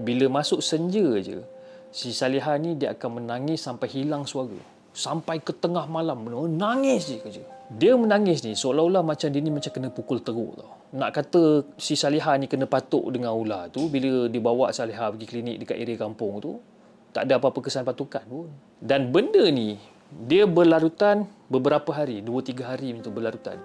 bila 0.01 0.27
masuk 0.41 0.59
senja 0.65 1.19
je 1.23 1.39
si 1.95 2.11
Salihah 2.11 2.59
ni 2.59 2.75
dia 2.75 2.95
akan 2.95 3.23
menangis 3.23 3.63
sampai 3.63 3.87
hilang 3.91 4.27
suara 4.27 4.59
sampai 4.95 5.39
ke 5.43 5.55
tengah 5.55 5.87
malam 5.87 6.27
menangis 6.27 7.11
je 7.11 7.19
kerja 7.23 7.45
dia 7.73 7.97
menangis 7.97 8.45
ni 8.45 8.53
seolah-olah 8.53 9.01
macam 9.01 9.33
dia 9.33 9.41
ni 9.41 9.49
macam 9.49 9.73
kena 9.73 9.89
pukul 9.89 10.21
teruk 10.21 10.53
tau. 10.61 10.69
Nak 10.95 11.11
kata 11.17 11.43
si 11.81 11.97
Salihah 11.97 12.37
ni 12.37 12.45
kena 12.45 12.69
patuk 12.69 13.09
dengan 13.09 13.33
ular 13.33 13.73
tu 13.73 13.89
bila 13.89 14.29
dia 14.29 14.39
bawa 14.39 14.69
Salihah 14.69 15.09
pergi 15.17 15.27
klinik 15.27 15.57
dekat 15.65 15.81
area 15.81 15.97
kampung 15.97 16.45
tu, 16.45 16.61
tak 17.17 17.25
ada 17.25 17.41
apa-apa 17.41 17.65
kesan 17.65 17.89
patukan 17.89 18.23
pun. 18.29 18.53
Dan 18.77 19.09
benda 19.09 19.49
ni 19.49 19.81
dia 20.13 20.45
berlarutan 20.45 21.25
beberapa 21.49 21.89
hari, 21.91 22.21
2 22.21 22.31
3 22.53 22.63
hari 22.63 22.93
macam 22.93 23.11
berlarutan. 23.17 23.57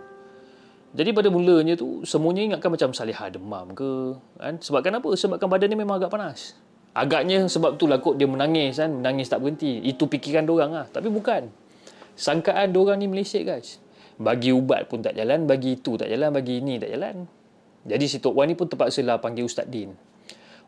Jadi 0.90 1.14
pada 1.14 1.30
mulanya 1.30 1.78
tu 1.78 2.02
semuanya 2.02 2.42
ingatkan 2.54 2.74
macam 2.74 2.90
Salihah 2.98 3.30
demam 3.30 3.78
ke 3.78 4.18
kan? 4.42 4.58
Sebabkan 4.58 4.98
apa? 4.98 5.10
Sebabkan 5.14 5.46
badan 5.46 5.70
dia 5.70 5.78
memang 5.78 6.02
agak 6.02 6.10
panas. 6.10 6.58
Agaknya 6.98 7.46
sebab 7.46 7.78
tu 7.78 7.86
lah 7.86 8.02
kot 8.02 8.18
dia 8.18 8.26
menangis 8.26 8.82
kan, 8.82 8.90
menangis 8.90 9.30
tak 9.30 9.46
berhenti. 9.46 9.86
Itu 9.86 10.10
fikiran 10.10 10.50
dia 10.50 10.66
lah. 10.66 10.86
Tapi 10.90 11.08
bukan. 11.14 11.46
Sangkaan 12.18 12.74
dia 12.74 12.80
orang 12.82 12.98
ni 12.98 13.06
melisik 13.06 13.46
guys. 13.46 13.78
Bagi 14.20 14.52
ubat 14.52 14.90
pun 14.90 15.00
tak 15.00 15.16
jalan, 15.16 15.46
bagi 15.46 15.80
itu 15.80 15.96
tak 15.96 16.10
jalan, 16.10 16.34
bagi 16.34 16.60
ini 16.60 16.82
tak 16.82 16.92
jalan. 16.92 17.30
Jadi 17.86 18.06
si 18.10 18.18
Tok 18.20 18.36
Wan 18.36 18.52
ni 18.52 18.58
pun 18.58 18.68
terpaksa 18.68 19.00
lah 19.06 19.22
panggil 19.22 19.48
Ustaz 19.48 19.70
Din. 19.70 19.96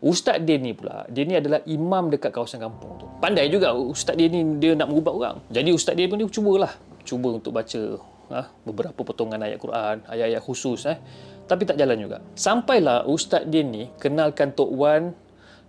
Ustaz 0.02 0.42
dia 0.42 0.58
ni 0.58 0.74
pula, 0.74 1.06
dia 1.14 1.30
ni 1.30 1.38
adalah 1.38 1.62
imam 1.70 2.10
dekat 2.10 2.34
kawasan 2.34 2.58
kampung 2.58 2.98
tu. 2.98 3.06
Pandai 3.22 3.54
juga 3.54 3.70
ustaz 3.78 4.18
dia 4.18 4.34
ni 4.34 4.58
dia 4.58 4.74
nak 4.74 4.90
mengubat 4.90 5.14
orang. 5.14 5.38
Jadi 5.54 5.70
ustaz 5.78 5.94
dia 5.94 6.10
pun 6.10 6.18
dia 6.18 6.26
cubalah. 6.26 6.74
Cuba 7.06 7.38
untuk 7.38 7.54
baca 7.54 8.02
ha, 8.32 8.50
beberapa 8.66 9.04
potongan 9.04 9.40
ayat 9.44 9.60
Quran, 9.60 10.04
ayat-ayat 10.08 10.42
khusus 10.42 10.88
eh. 10.88 10.98
Tapi 11.46 11.68
tak 11.68 11.76
jalan 11.76 12.00
juga. 12.00 12.18
Sampailah 12.34 13.06
ustaz 13.06 13.44
dia 13.48 13.62
ni 13.62 13.92
kenalkan 14.00 14.56
Tok 14.56 14.72
Wan 14.72 15.12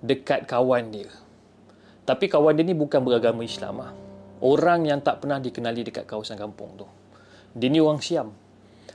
dekat 0.03 0.47
kawan 0.47 0.95
dia. 0.95 1.11
Tapi 2.03 2.27
kawan 2.27 2.55
dia 2.55 2.67
ni 2.67 2.75
bukan 2.75 3.03
beragama 3.03 3.43
Islam 3.43 3.83
lah. 3.83 3.93
Orang 4.43 4.87
yang 4.87 4.99
tak 4.99 5.23
pernah 5.23 5.39
dikenali 5.39 5.87
dekat 5.87 6.07
kawasan 6.07 6.35
kampung 6.35 6.75
tu. 6.75 6.87
Dia 7.55 7.71
ni 7.71 7.79
orang 7.79 8.03
Siam 8.03 8.35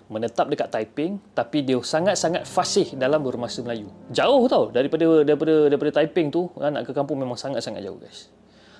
menetap 0.07 0.47
dekat 0.47 0.71
Taiping 0.71 1.19
tapi 1.35 1.67
dia 1.67 1.79
sangat-sangat 1.79 2.47
fasih 2.47 2.95
dalam 2.95 3.19
berbahasa 3.23 3.59
Melayu. 3.59 3.91
Jauh 4.11 4.47
tau 4.47 4.71
daripada 4.71 5.23
daripada 5.23 5.67
daripada 5.67 5.91
Taiping 5.99 6.31
tu 6.31 6.47
kan, 6.55 6.71
nak 6.71 6.87
ke 6.87 6.91
kampung 6.95 7.19
memang 7.19 7.35
sangat-sangat 7.35 7.83
jauh 7.83 7.99
guys. 7.99 8.31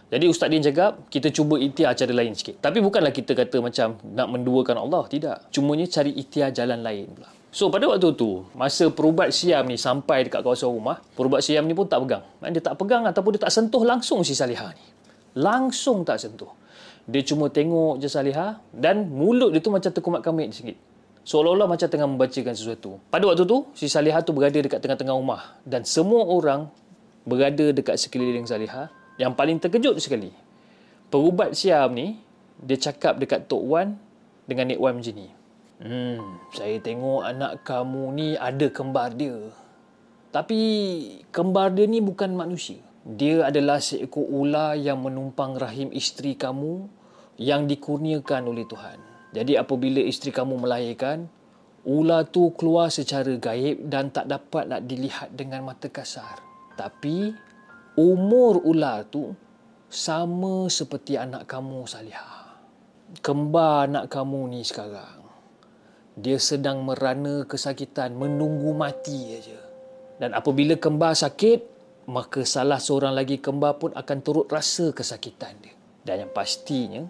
Jadi 0.08 0.26
Ustaz 0.32 0.48
Din 0.48 0.64
cakap, 0.64 1.12
kita 1.12 1.28
cuba 1.36 1.60
ikhtiar 1.60 1.92
cara 1.92 2.14
lain 2.16 2.32
sikit. 2.32 2.64
Tapi 2.64 2.80
bukanlah 2.80 3.12
kita 3.12 3.36
kata 3.36 3.60
macam 3.60 4.00
nak 4.16 4.28
menduakan 4.32 4.80
Allah. 4.80 5.04
Tidak. 5.04 5.52
Cumanya 5.52 5.84
cari 5.92 6.16
ikhtiar 6.16 6.56
jalan 6.56 6.80
lain 6.80 7.12
pula. 7.12 7.28
So 7.52 7.68
pada 7.68 7.92
waktu 7.92 8.16
tu, 8.16 8.48
masa 8.56 8.88
perubat 8.88 9.36
Siam 9.36 9.68
ni 9.68 9.76
sampai 9.76 10.28
dekat 10.28 10.44
kawasan 10.44 10.72
rumah, 10.72 11.04
perubat 11.16 11.44
Siam 11.44 11.68
ni 11.68 11.76
pun 11.76 11.92
tak 11.92 12.08
pegang. 12.08 12.24
Dia 12.40 12.64
tak 12.64 12.76
pegang 12.80 13.04
ataupun 13.04 13.36
dia 13.36 13.42
tak 13.44 13.52
sentuh 13.52 13.84
langsung 13.84 14.24
si 14.24 14.32
Salihah 14.32 14.72
ni. 14.72 14.86
Langsung 15.44 16.08
tak 16.08 16.24
sentuh. 16.24 16.56
Dia 17.04 17.24
cuma 17.28 17.52
tengok 17.52 18.00
je 18.00 18.08
Salihah 18.08 18.64
dan 18.72 19.12
mulut 19.12 19.52
dia 19.52 19.60
tu 19.60 19.72
macam 19.72 19.92
terkumat 19.92 20.24
kamit 20.24 20.56
sikit 20.56 20.78
seolah-olah 21.28 21.68
macam 21.68 21.88
tengah 21.92 22.08
membacakan 22.08 22.56
sesuatu. 22.56 23.04
Pada 23.12 23.28
waktu 23.28 23.44
tu, 23.44 23.68
si 23.76 23.92
Salihah 23.92 24.24
tu 24.24 24.32
berada 24.32 24.56
dekat 24.56 24.80
tengah-tengah 24.80 25.12
rumah 25.12 25.60
dan 25.68 25.84
semua 25.84 26.24
orang 26.24 26.72
berada 27.28 27.76
dekat 27.76 28.00
sekeliling 28.00 28.48
Salihah. 28.48 28.88
Yang 29.18 29.34
paling 29.34 29.58
terkejut 29.58 29.98
sekali, 29.98 30.30
perubat 31.10 31.58
Siam 31.58 31.94
ni, 31.94 32.22
dia 32.62 32.78
cakap 32.78 33.18
dekat 33.18 33.50
Tok 33.50 33.64
Wan 33.66 33.98
dengan 34.46 34.70
Nek 34.70 34.82
Wan 34.82 34.98
macam 34.98 35.14
ni. 35.14 35.30
Hmm, 35.78 36.42
saya 36.58 36.82
tengok 36.82 37.22
anak 37.22 37.62
kamu 37.62 38.04
ni 38.18 38.28
ada 38.34 38.66
kembar 38.74 39.14
dia. 39.14 39.54
Tapi 40.34 40.60
kembar 41.30 41.74
dia 41.74 41.86
ni 41.86 42.02
bukan 42.02 42.34
manusia. 42.34 42.82
Dia 43.08 43.48
adalah 43.48 43.80
seekor 43.80 44.26
ular 44.26 44.74
yang 44.74 45.00
menumpang 45.00 45.56
rahim 45.56 45.94
isteri 45.94 46.34
kamu 46.34 46.90
yang 47.38 47.70
dikurniakan 47.70 48.50
oleh 48.50 48.66
Tuhan. 48.66 49.00
Jadi 49.32 49.54
apabila 49.54 50.02
isteri 50.02 50.34
kamu 50.34 50.66
melahirkan, 50.66 51.30
ular 51.88 52.26
tu 52.28 52.52
keluar 52.58 52.92
secara 52.92 53.38
gaib 53.38 53.86
dan 53.88 54.10
tak 54.12 54.28
dapat 54.28 54.68
nak 54.68 54.82
dilihat 54.84 55.32
dengan 55.38 55.64
mata 55.64 55.88
kasar. 55.88 56.42
Tapi 56.76 57.32
umur 57.98 58.62
ular 58.62 59.10
tu 59.10 59.34
sama 59.90 60.70
seperti 60.70 61.18
anak 61.18 61.50
kamu 61.50 61.90
Salihah. 61.90 62.62
Kembar 63.26 63.90
anak 63.90 64.14
kamu 64.14 64.54
ni 64.54 64.62
sekarang. 64.62 65.26
Dia 66.18 66.38
sedang 66.38 66.86
merana 66.86 67.42
kesakitan, 67.50 68.14
menunggu 68.14 68.74
mati 68.78 69.38
aja. 69.38 69.58
Dan 70.22 70.38
apabila 70.38 70.78
kembar 70.78 71.18
sakit, 71.18 71.60
maka 72.10 72.46
salah 72.46 72.78
seorang 72.78 73.18
lagi 73.18 73.42
kembar 73.42 73.82
pun 73.82 73.94
akan 73.94 74.18
turut 74.22 74.46
rasa 74.50 74.94
kesakitan 74.94 75.58
dia. 75.62 75.74
Dan 76.06 76.26
yang 76.26 76.32
pastinya, 76.34 77.06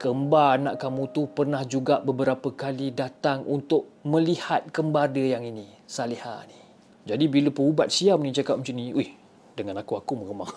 kembar 0.00 0.60
anak 0.60 0.80
kamu 0.80 1.12
tu 1.12 1.28
pernah 1.28 1.64
juga 1.64 2.00
beberapa 2.00 2.52
kali 2.52 2.92
datang 2.92 3.44
untuk 3.44 4.00
melihat 4.04 4.68
kembar 4.72 5.12
dia 5.12 5.36
yang 5.36 5.44
ini, 5.44 5.68
Salihah 5.84 6.44
ni. 6.48 6.60
Jadi 7.08 7.24
bila 7.28 7.48
perubat 7.52 7.88
Siam 7.88 8.20
ni 8.20 8.36
cakap 8.36 8.60
macam 8.60 8.76
ni, 8.76 8.92
wih, 8.92 9.19
dengan 9.62 9.84
aku, 9.84 10.00
aku 10.00 10.12
meremang. 10.16 10.50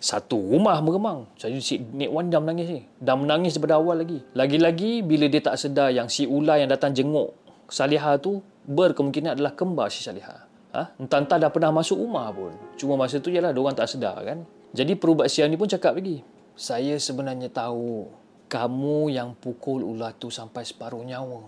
Satu 0.00 0.40
rumah 0.40 0.80
meremang. 0.80 1.28
Saya 1.36 1.56
si 1.60 1.76
Nek 1.76 2.10
Wan 2.10 2.32
dah 2.32 2.40
menangis 2.40 2.68
ni. 2.72 2.82
Dah 2.98 3.14
menangis 3.14 3.54
daripada 3.56 3.76
awal 3.76 4.00
lagi. 4.00 4.24
Lagi-lagi 4.32 5.04
bila 5.04 5.28
dia 5.28 5.44
tak 5.44 5.60
sedar 5.60 5.92
yang 5.92 6.08
si 6.08 6.24
ular 6.24 6.56
yang 6.56 6.72
datang 6.72 6.96
jenguk 6.96 7.36
Salihah 7.70 8.18
tu 8.18 8.42
berkemungkinan 8.66 9.38
adalah 9.38 9.54
kembar 9.54 9.88
si 9.94 10.02
Salihah. 10.02 10.50
Ha? 10.74 10.98
Entah-entah 10.98 11.38
dah 11.38 11.50
pernah 11.54 11.70
masuk 11.70 12.02
rumah 12.02 12.30
pun. 12.34 12.50
Cuma 12.74 12.98
masa 12.98 13.22
tu 13.22 13.30
ialah 13.30 13.54
orang 13.54 13.78
tak 13.78 13.86
sedar 13.86 14.18
kan. 14.26 14.42
Jadi 14.74 14.98
perubat 14.98 15.30
Siam 15.30 15.50
ni 15.50 15.58
pun 15.58 15.70
cakap 15.70 15.98
lagi. 15.98 16.22
Saya 16.58 16.98
sebenarnya 16.98 17.50
tahu 17.50 18.10
kamu 18.50 19.14
yang 19.14 19.38
pukul 19.38 19.86
ular 19.86 20.14
tu 20.18 20.30
sampai 20.30 20.66
separuh 20.66 21.02
nyawa. 21.06 21.46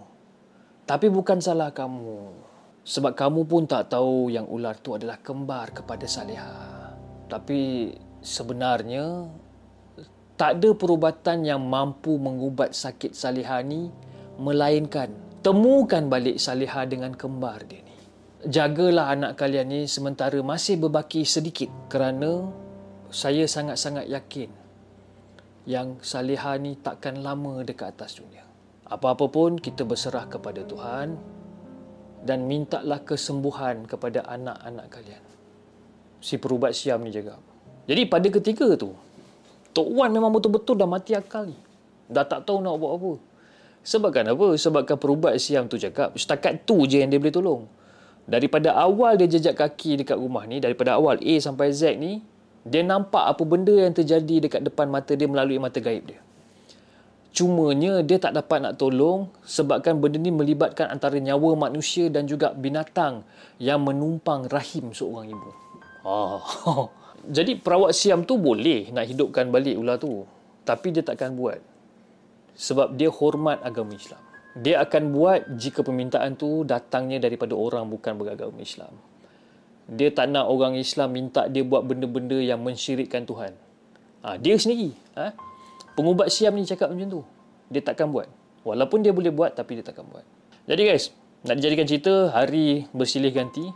Tapi 0.86 1.10
bukan 1.10 1.42
salah 1.42 1.74
kamu. 1.74 2.34
Sebab 2.82 3.14
kamu 3.14 3.46
pun 3.46 3.62
tak 3.66 3.94
tahu 3.94 4.30
yang 4.30 4.46
ular 4.50 4.74
tu 4.78 4.98
adalah 4.98 5.18
kembar 5.22 5.70
kepada 5.70 6.06
Salihah. 6.06 6.81
Tapi 7.32 7.88
sebenarnya 8.20 9.24
tak 10.36 10.60
ada 10.60 10.76
perubatan 10.76 11.48
yang 11.48 11.64
mampu 11.64 12.20
mengubat 12.20 12.76
sakit 12.76 13.16
Salihah 13.16 13.64
ni 13.64 13.88
melainkan 14.36 15.08
temukan 15.40 16.12
balik 16.12 16.36
Salihah 16.36 16.84
dengan 16.84 17.16
kembar 17.16 17.64
dia 17.64 17.80
ni. 17.80 17.96
Jagalah 18.52 19.16
anak 19.16 19.40
kalian 19.40 19.72
ni 19.72 19.80
sementara 19.88 20.36
masih 20.44 20.76
berbaki 20.76 21.24
sedikit 21.24 21.72
kerana 21.88 22.52
saya 23.08 23.48
sangat-sangat 23.48 24.12
yakin 24.12 24.50
yang 25.64 25.96
Salihah 26.04 26.60
ni 26.60 26.76
takkan 26.76 27.22
lama 27.24 27.64
dekat 27.64 27.96
atas 27.96 28.20
dunia. 28.20 28.44
Apa-apa 28.92 29.24
pun 29.32 29.56
kita 29.56 29.88
berserah 29.88 30.28
kepada 30.28 30.68
Tuhan 30.68 31.16
dan 32.28 32.44
mintalah 32.44 33.00
kesembuhan 33.00 33.88
kepada 33.88 34.20
anak-anak 34.28 34.86
kalian. 34.92 35.24
Si 36.22 36.38
perubat 36.38 36.70
Siam 36.72 37.02
ni 37.02 37.10
jaga. 37.10 37.34
Jadi 37.90 38.06
pada 38.06 38.30
ketika 38.30 38.78
tu, 38.78 38.94
Tok 39.74 39.88
Wan 39.90 40.14
memang 40.14 40.30
betul-betul 40.30 40.78
dah 40.78 40.86
mati 40.86 41.18
akal 41.18 41.50
ni. 41.50 41.58
Dah 42.06 42.22
tak 42.22 42.46
tahu 42.46 42.62
nak 42.62 42.78
buat 42.78 42.92
apa. 42.94 43.12
Sebabkan 43.82 44.30
apa? 44.30 44.54
Sebabkan 44.54 44.96
perubat 45.02 45.34
Siam 45.42 45.66
tu 45.66 45.74
cakap, 45.74 46.14
setakat 46.14 46.62
tu 46.62 46.86
je 46.86 47.02
yang 47.02 47.10
dia 47.10 47.18
boleh 47.18 47.34
tolong. 47.34 47.62
Daripada 48.22 48.78
awal 48.78 49.18
dia 49.18 49.26
jejak 49.26 49.58
kaki 49.58 50.06
dekat 50.06 50.14
rumah 50.14 50.46
ni, 50.46 50.62
daripada 50.62 50.94
awal 50.94 51.18
A 51.18 51.34
sampai 51.42 51.74
Z 51.74 51.98
ni, 51.98 52.22
dia 52.62 52.86
nampak 52.86 53.34
apa 53.34 53.42
benda 53.42 53.74
yang 53.74 53.90
terjadi 53.90 54.46
dekat 54.46 54.62
depan 54.62 54.86
mata 54.86 55.18
dia 55.18 55.26
melalui 55.26 55.58
mata 55.58 55.82
gaib 55.82 56.06
dia. 56.06 56.22
Cumanya 57.32 58.04
dia 58.04 58.20
tak 58.20 58.36
dapat 58.36 58.60
nak 58.60 58.78
tolong 58.78 59.32
sebabkan 59.42 59.98
benda 59.98 60.20
ni 60.20 60.30
melibatkan 60.30 60.86
antara 60.92 61.16
nyawa 61.18 61.56
manusia 61.56 62.06
dan 62.12 62.28
juga 62.28 62.54
binatang 62.54 63.26
yang 63.58 63.82
menumpang 63.82 64.46
rahim 64.46 64.94
seorang 64.94 65.32
ibu. 65.32 65.61
Oh. 66.02 66.42
Jadi 67.36 67.54
perawat 67.54 67.94
siam 67.94 68.26
tu 68.26 68.38
boleh 68.38 68.90
nak 68.90 69.06
hidupkan 69.06 69.48
balik 69.48 69.78
ular 69.78 69.98
tu. 69.98 70.26
Tapi 70.66 70.90
dia 70.94 71.06
takkan 71.06 71.34
buat. 71.38 71.58
Sebab 72.58 72.94
dia 72.98 73.08
hormat 73.10 73.62
agama 73.62 73.94
Islam. 73.94 74.20
Dia 74.58 74.84
akan 74.84 75.02
buat 75.14 75.40
jika 75.56 75.80
permintaan 75.80 76.36
tu 76.36 76.66
datangnya 76.66 77.22
daripada 77.22 77.56
orang 77.56 77.88
bukan 77.88 78.18
beragama 78.18 78.60
Islam 78.60 78.92
dia 79.90 80.08
tak 80.14 80.30
nak 80.30 80.46
orang 80.46 80.78
Islam 80.78 81.10
minta 81.10 81.50
dia 81.50 81.66
buat 81.66 81.82
benda-benda 81.82 82.38
yang 82.38 82.62
mensyirikkan 82.62 83.26
Tuhan. 83.26 83.52
Ha, 84.22 84.38
dia 84.38 84.54
sendiri. 84.54 84.94
Ha? 85.18 85.34
Pengubat 85.98 86.30
Siam 86.30 86.54
ni 86.54 86.62
cakap 86.62 86.94
macam 86.94 87.20
tu. 87.20 87.22
Dia 87.72 87.82
takkan 87.82 88.08
buat. 88.08 88.30
Walaupun 88.62 89.02
dia 89.02 89.10
boleh 89.10 89.34
buat 89.34 89.52
tapi 89.58 89.82
dia 89.82 89.84
takkan 89.84 90.06
buat. 90.06 90.22
Jadi 90.70 90.82
guys, 90.86 91.10
nak 91.42 91.58
dijadikan 91.58 91.86
cerita 91.90 92.30
hari 92.30 92.86
bersilih 92.94 93.34
ganti. 93.34 93.66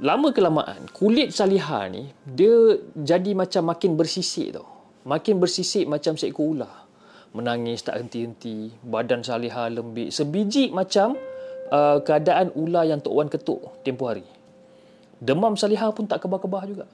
Lama 0.00 0.32
kelamaan, 0.32 0.88
kulit 0.94 1.34
Salihah 1.34 1.90
ni, 1.92 2.08
dia 2.24 2.80
jadi 2.96 3.36
macam 3.36 3.74
makin 3.74 3.98
bersisik 3.98 4.56
tau. 4.56 4.66
Makin 5.04 5.36
bersisik 5.42 5.84
macam 5.84 6.16
seekor 6.16 6.56
ular. 6.56 6.88
Menangis 7.36 7.84
tak 7.84 8.00
henti-henti. 8.00 8.72
Badan 8.80 9.20
Salihah 9.20 9.68
lembik. 9.68 10.08
Sebiji 10.08 10.72
macam 10.72 11.18
uh, 11.68 11.98
keadaan 12.00 12.54
ular 12.56 12.88
yang 12.88 13.02
Tok 13.04 13.14
Wan 13.14 13.28
ketuk 13.28 13.82
tempoh 13.84 14.08
hari 14.08 14.24
demam 15.22 15.54
Salihah 15.54 15.94
pun 15.94 16.10
tak 16.10 16.26
kebah-kebah 16.26 16.62
juga. 16.66 16.86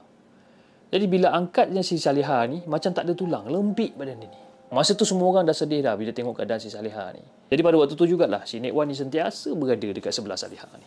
Jadi 0.93 1.05
bila 1.09 1.33
angkatnya 1.33 1.81
si 1.81 1.97
Salihah 1.97 2.45
ni, 2.45 2.61
macam 2.69 2.93
tak 2.93 3.09
ada 3.09 3.13
tulang, 3.17 3.49
lembik 3.49 3.97
badan 3.97 4.21
dia 4.21 4.29
ni. 4.29 4.39
Masa 4.69 4.93
tu 4.93 5.01
semua 5.01 5.25
orang 5.33 5.49
dah 5.49 5.57
sedih 5.57 5.81
dah 5.81 5.97
bila 5.97 6.13
tengok 6.13 6.37
keadaan 6.37 6.61
si 6.61 6.69
Salihah 6.69 7.09
ni. 7.17 7.25
Jadi 7.49 7.61
pada 7.65 7.75
waktu 7.81 7.97
tu 7.97 8.05
jugalah 8.05 8.45
si 8.45 8.61
Nek 8.61 8.69
Wan 8.69 8.85
ni 8.85 8.93
sentiasa 8.93 9.49
berada 9.57 9.89
dekat 9.89 10.13
sebelah 10.13 10.37
Salihah 10.37 10.69
ni. 10.77 10.85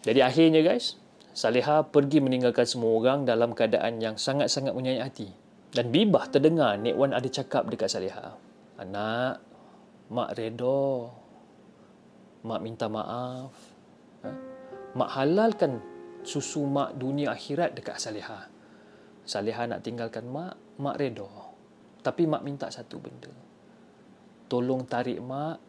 Jadi 0.00 0.20
akhirnya 0.24 0.64
guys, 0.64 0.96
Salihah 1.36 1.86
pergi 1.86 2.18
meninggalkan 2.18 2.64
semua 2.64 2.96
orang 2.96 3.28
dalam 3.28 3.52
keadaan 3.52 4.00
yang 4.00 4.16
sangat-sangat 4.16 4.72
menyayat 4.72 5.12
hati. 5.12 5.28
Dan 5.70 5.94
bibah 5.94 6.26
terdengar 6.26 6.74
Nek 6.80 6.98
Wan 6.98 7.14
ada 7.14 7.28
cakap 7.30 7.70
dekat 7.70 7.92
Salihah. 7.92 8.34
Anak, 8.80 9.38
Mak 10.10 10.34
redo. 10.34 11.06
Mak 12.42 12.60
minta 12.64 12.90
maaf. 12.90 13.54
Ha? 14.26 14.30
Mak 14.98 15.10
halalkan 15.14 15.78
susu 16.26 16.66
mak 16.66 16.98
dunia 16.98 17.30
akhirat 17.30 17.78
dekat 17.78 18.02
Salihah. 18.02 18.50
Salihah 19.22 19.70
nak 19.70 19.86
tinggalkan 19.86 20.26
mak, 20.26 20.58
mak 20.82 20.98
reda. 20.98 21.30
Tapi 22.02 22.26
mak 22.26 22.42
minta 22.42 22.66
satu 22.72 22.98
benda. 22.98 23.30
Tolong 24.50 24.82
tarik 24.90 25.22
mak, 25.22 25.62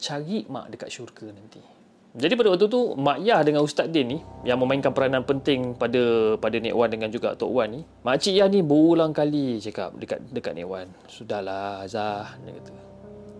cari 0.00 0.48
mak 0.48 0.72
dekat 0.72 0.88
syurga 0.88 1.28
nanti. 1.28 1.81
Jadi 2.12 2.36
pada 2.36 2.52
waktu 2.52 2.68
tu 2.68 2.92
Mak 2.92 3.24
Yah 3.24 3.40
dengan 3.40 3.64
Ustaz 3.64 3.88
Din 3.88 4.04
ni 4.04 4.18
yang 4.44 4.60
memainkan 4.60 4.92
peranan 4.92 5.24
penting 5.24 5.72
pada 5.72 6.36
pada 6.36 6.60
Nek 6.60 6.76
Wan 6.76 6.92
dengan 6.92 7.08
juga 7.08 7.32
Tok 7.32 7.48
Wan 7.48 7.72
ni, 7.72 7.80
Mak 8.04 8.16
Cik 8.20 8.36
Yah 8.36 8.48
ni 8.52 8.60
berulang 8.60 9.16
kali 9.16 9.56
cakap 9.64 9.96
dekat 9.96 10.20
dekat 10.28 10.52
Nek 10.52 10.68
Wan, 10.68 10.92
"Sudahlah 11.08 11.80
Azah," 11.80 12.36
dia 12.44 12.52
kata. 12.52 12.72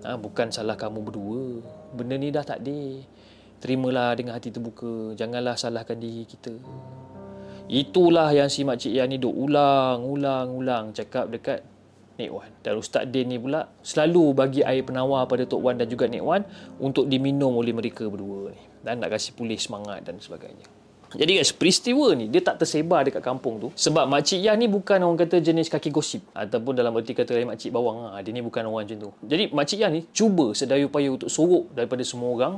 Ha, 0.02 0.16
bukan 0.16 0.48
salah 0.48 0.74
kamu 0.80 1.04
berdua. 1.04 1.60
Benda 1.92 2.16
ni 2.16 2.32
dah 2.32 2.42
tak 2.42 2.64
ada. 2.64 2.80
Terimalah 3.62 4.16
dengan 4.18 4.34
hati 4.34 4.50
terbuka. 4.50 5.14
Janganlah 5.14 5.54
salahkan 5.54 5.94
diri 5.94 6.26
kita. 6.26 6.50
Itulah 7.70 8.32
yang 8.34 8.50
si 8.50 8.64
Mak 8.64 8.80
Cik 8.80 8.92
Yah 8.98 9.06
ni 9.06 9.20
duk 9.20 9.36
ulang, 9.36 10.02
ulang, 10.02 10.48
ulang 10.48 10.84
cakap 10.96 11.28
dekat 11.30 11.62
Nek 12.22 12.30
Wan. 12.30 12.50
Dan 12.62 12.78
Ustaz 12.78 13.04
Din 13.10 13.26
ni 13.26 13.38
pula 13.42 13.66
selalu 13.82 14.30
bagi 14.32 14.62
air 14.62 14.86
penawar 14.86 15.26
pada 15.26 15.42
Tok 15.42 15.58
Wan 15.58 15.74
dan 15.74 15.90
juga 15.90 16.06
Nek 16.06 16.22
Wan 16.22 16.46
untuk 16.78 17.10
diminum 17.10 17.58
oleh 17.58 17.74
mereka 17.74 18.06
berdua 18.06 18.54
ni. 18.54 18.62
Dan 18.86 19.02
nak 19.02 19.10
kasih 19.10 19.34
pulih 19.34 19.58
semangat 19.58 20.06
dan 20.06 20.22
sebagainya. 20.22 20.82
Jadi 21.12 21.36
guys, 21.36 21.52
peristiwa 21.52 22.16
ni 22.16 22.32
dia 22.32 22.40
tak 22.40 22.64
tersebar 22.64 23.04
dekat 23.04 23.20
kampung 23.20 23.60
tu 23.60 23.68
sebab 23.76 24.08
makcik 24.08 24.40
Yah 24.40 24.56
ni 24.56 24.64
bukan 24.64 24.96
orang 25.04 25.20
kata 25.20 25.44
jenis 25.44 25.68
kaki 25.68 25.92
gosip 25.92 26.24
ataupun 26.32 26.72
dalam 26.72 26.96
erti 26.96 27.12
kata 27.12 27.36
lain 27.36 27.52
makcik 27.52 27.68
bawang 27.68 28.08
ha, 28.08 28.24
dia 28.24 28.32
ni 28.32 28.40
bukan 28.40 28.64
orang 28.64 28.88
macam 28.88 28.96
tu. 28.96 29.10
Jadi 29.28 29.52
makcik 29.52 29.78
Yah 29.84 29.92
ni 29.92 30.08
cuba 30.08 30.56
sedaya 30.56 30.88
upaya 30.88 31.12
untuk 31.12 31.28
sorok 31.28 31.68
daripada 31.76 32.00
semua 32.00 32.32
orang 32.32 32.54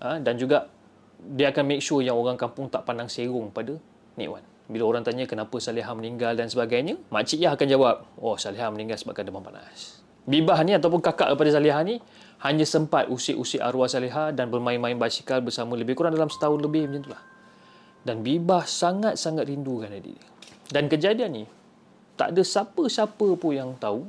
ha, 0.00 0.16
dan 0.16 0.40
juga 0.40 0.72
dia 1.20 1.52
akan 1.52 1.64
make 1.68 1.84
sure 1.84 2.00
yang 2.00 2.16
orang 2.16 2.40
kampung 2.40 2.72
tak 2.72 2.88
pandang 2.88 3.12
serong 3.12 3.52
pada 3.52 3.76
Nek 4.16 4.28
Wan. 4.32 4.44
Bila 4.68 4.84
orang 4.84 5.00
tanya 5.00 5.24
kenapa 5.24 5.56
Salihah 5.56 5.96
meninggal 5.96 6.36
dan 6.36 6.52
sebagainya, 6.52 7.00
Makcik 7.08 7.40
Yah 7.40 7.56
akan 7.56 7.66
jawab, 7.72 8.04
oh 8.20 8.36
Salihah 8.36 8.68
meninggal 8.68 9.00
sebabkan 9.00 9.24
demam 9.24 9.40
panas. 9.40 10.04
Bibah 10.28 10.60
ni 10.60 10.76
ataupun 10.76 11.00
kakak 11.00 11.32
kepada 11.32 11.56
Salihah 11.56 11.80
ni 11.80 12.04
hanya 12.44 12.68
sempat 12.68 13.08
usik-usik 13.08 13.64
arwah 13.64 13.88
Salihah 13.88 14.28
dan 14.36 14.52
bermain-main 14.52 15.00
basikal 15.00 15.40
bersama 15.40 15.72
lebih 15.72 15.96
kurang 15.96 16.12
dalam 16.12 16.28
setahun 16.28 16.60
lebih 16.60 16.84
macam 16.84 17.00
itulah. 17.00 17.22
Dan 18.04 18.20
Bibah 18.20 18.68
sangat-sangat 18.68 19.48
rindukan 19.48 19.88
adik 19.88 20.20
dia. 20.20 20.28
Dan 20.68 20.92
kejadian 20.92 21.32
ni, 21.32 21.44
tak 22.20 22.36
ada 22.36 22.44
siapa-siapa 22.44 23.26
pun 23.40 23.52
yang 23.56 23.72
tahu, 23.80 24.04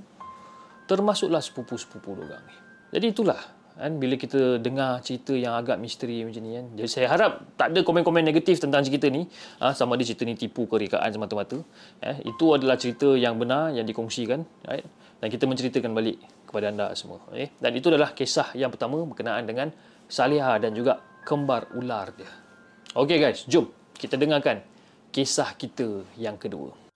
termasuklah 0.91 1.39
sepupu-sepupu 1.39 2.19
orang 2.19 2.43
ni. 2.43 2.55
Jadi 2.99 3.05
itulah 3.15 3.39
kan 3.79 3.95
bila 3.95 4.19
kita 4.19 4.59
dengar 4.59 4.99
cerita 4.99 5.31
yang 5.31 5.55
agak 5.55 5.79
misteri 5.79 6.27
macam 6.27 6.43
ni 6.43 6.51
kan. 6.59 6.65
Jadi 6.75 6.89
saya 6.91 7.07
harap 7.07 7.31
tak 7.55 7.71
ada 7.71 7.79
komen-komen 7.81 8.21
negatif 8.21 8.59
tentang 8.59 8.83
cerita 8.83 9.07
ni. 9.07 9.23
Ha, 9.63 9.71
sama 9.71 9.95
ada 9.95 10.03
cerita 10.03 10.27
ni 10.27 10.35
tipu 10.35 10.67
ke 10.67 10.75
rekaan 10.75 11.09
semata-mata. 11.09 11.63
Eh, 12.03 12.27
itu 12.27 12.45
adalah 12.51 12.75
cerita 12.75 13.15
yang 13.15 13.39
benar 13.39 13.71
yang 13.71 13.87
dikongsikan 13.87 14.43
right? 14.67 14.83
dan 15.19 15.27
kita 15.27 15.43
menceritakan 15.45 15.91
balik 15.91 16.17
kepada 16.47 16.71
anda 16.71 16.87
semua 16.95 17.19
okay? 17.29 17.51
dan 17.59 17.71
itu 17.75 17.91
adalah 17.91 18.15
kisah 18.15 18.55
yang 18.55 18.71
pertama 18.71 19.03
berkenaan 19.03 19.43
dengan 19.45 19.67
Salihah 20.09 20.57
dan 20.57 20.73
juga 20.73 20.97
kembar 21.27 21.69
ular 21.77 22.09
dia. 22.15 22.31
Ok 22.95 23.19
guys 23.19 23.45
jom 23.45 23.69
kita 23.93 24.17
dengarkan 24.17 24.63
kisah 25.13 25.53
kita 25.59 26.07
yang 26.17 26.39
kedua 26.39 26.88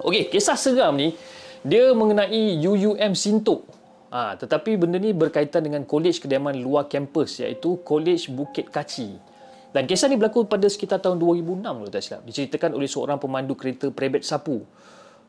Okey, 0.00 0.32
kisah 0.32 0.56
seram 0.56 0.96
ni 0.96 1.12
dia 1.60 1.92
mengenai 1.92 2.56
UUM 2.64 3.12
Sintok. 3.12 3.68
Ha, 4.10 4.34
tetapi 4.34 4.74
benda 4.74 4.98
ni 4.98 5.14
berkaitan 5.14 5.62
dengan 5.62 5.86
kolej 5.86 6.18
kediaman 6.18 6.58
luar 6.58 6.90
kampus 6.90 7.46
iaitu 7.46 7.78
Kolej 7.86 8.26
Bukit 8.32 8.66
Kaci. 8.66 9.14
Dan 9.70 9.86
kisah 9.86 10.10
ni 10.10 10.18
berlaku 10.18 10.50
pada 10.50 10.66
sekitar 10.66 10.98
tahun 10.98 11.22
2006 11.22 11.62
kalau 11.62 11.90
tak 11.94 12.02
silap. 12.02 12.22
Diceritakan 12.26 12.74
oleh 12.74 12.90
seorang 12.90 13.22
pemandu 13.22 13.54
kereta 13.54 13.86
Prebet 13.94 14.26
Sapu 14.26 14.66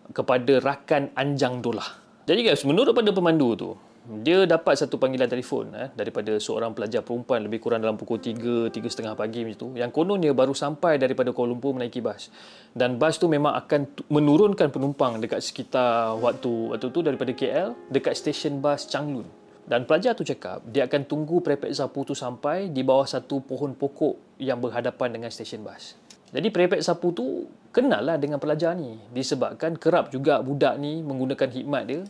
kepada 0.09 0.57
rakan 0.57 1.13
Anjang 1.13 1.61
Dolah. 1.61 2.01
Jadi 2.25 2.41
guys, 2.41 2.65
menurut 2.65 2.97
pada 2.97 3.13
pemandu 3.13 3.53
tu, 3.53 3.69
dia 4.01 4.49
dapat 4.49 4.81
satu 4.81 4.97
panggilan 4.97 5.29
telefon 5.29 5.69
eh, 5.77 5.93
daripada 5.93 6.33
seorang 6.41 6.73
pelajar 6.73 7.05
perempuan 7.05 7.45
lebih 7.45 7.61
kurang 7.61 7.85
dalam 7.85 8.01
pukul 8.01 8.17
3, 8.17 8.73
3.30 8.73 9.13
pagi 9.13 9.45
macam 9.45 9.57
tu. 9.61 9.67
Yang 9.77 9.91
kononnya 9.93 10.33
baru 10.33 10.57
sampai 10.57 10.97
daripada 10.97 11.29
Kuala 11.29 11.53
Lumpur 11.53 11.77
menaiki 11.77 12.01
bas. 12.01 12.33
Dan 12.73 12.97
bas 12.97 13.21
tu 13.21 13.29
memang 13.29 13.53
akan 13.53 14.09
menurunkan 14.09 14.73
penumpang 14.73 15.21
dekat 15.21 15.45
sekitar 15.45 16.17
waktu 16.17 16.73
waktu 16.73 16.87
tu 16.89 16.99
daripada 17.05 17.29
KL 17.29 17.77
dekat 17.93 18.17
stesen 18.17 18.57
bas 18.57 18.89
Changlun. 18.89 19.29
Dan 19.69 19.85
pelajar 19.85 20.17
tu 20.17 20.25
cakap 20.25 20.65
dia 20.65 20.89
akan 20.89 21.05
tunggu 21.05 21.37
perepek 21.45 21.69
sapu 21.69 22.01
tu 22.01 22.17
sampai 22.17 22.73
di 22.73 22.81
bawah 22.81 23.05
satu 23.05 23.45
pohon 23.45 23.77
pokok 23.77 24.41
yang 24.41 24.57
berhadapan 24.57 25.13
dengan 25.13 25.29
stesen 25.29 25.61
bas. 25.61 25.93
Jadi 26.33 26.49
perepek 26.49 26.81
sapu 26.81 27.13
tu 27.13 27.45
kenal 27.69 28.01
lah 28.01 28.17
dengan 28.17 28.41
pelajar 28.41 28.73
ni 28.73 28.97
disebabkan 29.13 29.77
kerap 29.77 30.09
juga 30.09 30.41
budak 30.41 30.79
ni 30.81 31.05
menggunakan 31.05 31.47
hikmat 31.53 31.83
dia 31.85 32.01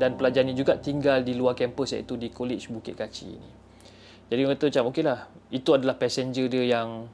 dan 0.00 0.16
pelajar 0.16 0.40
ni 0.48 0.56
juga 0.56 0.80
tinggal 0.80 1.20
di 1.20 1.36
luar 1.36 1.52
kampus 1.52 2.00
iaitu 2.00 2.16
di 2.16 2.32
College 2.32 2.72
Bukit 2.72 2.96
Kaci 2.96 3.28
ni. 3.28 3.50
Jadi 4.32 4.40
orang 4.46 4.56
kata 4.56 4.64
macam 4.72 4.84
okey 4.94 5.02
lah, 5.04 5.20
itu 5.52 5.70
adalah 5.76 5.94
passenger 6.00 6.48
dia 6.48 6.64
yang 6.64 7.04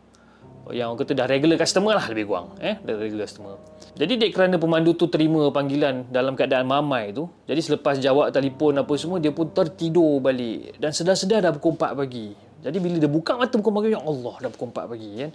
yang 0.71 0.91
orang 0.91 1.07
kata 1.07 1.15
dah 1.15 1.27
regular 1.31 1.57
customer 1.59 1.95
lah 1.95 2.07
lebih 2.11 2.27
kurang. 2.27 2.59
Eh? 2.59 2.75
Dah 2.83 2.95
regular 2.99 3.27
customer. 3.27 3.59
Jadi 3.97 4.13
dek 4.19 4.31
kerana 4.35 4.59
pemandu 4.59 4.99
tu 4.99 5.07
terima 5.07 5.49
panggilan 5.55 6.11
dalam 6.11 6.35
keadaan 6.35 6.67
mamai 6.67 7.15
tu, 7.15 7.31
jadi 7.47 7.59
selepas 7.63 7.97
jawab 8.03 8.35
telefon 8.35 8.77
apa 8.77 8.93
semua, 8.99 9.17
dia 9.23 9.31
pun 9.31 9.49
tertidur 9.49 10.19
balik. 10.19 10.77
Dan 10.77 10.91
sedar-sedar 10.91 11.41
dah 11.41 11.53
pukul 11.55 11.79
4 11.79 11.97
pagi. 11.97 12.35
Jadi 12.67 12.77
bila 12.83 12.99
dia 12.99 13.09
buka 13.09 13.39
mata 13.39 13.55
pukul 13.57 13.81
pagi, 13.81 13.95
ya 13.95 14.03
Allah 14.03 14.35
dah 14.43 14.51
pukul 14.51 14.69
4 14.75 14.91
pagi 14.91 15.11
kan. 15.23 15.31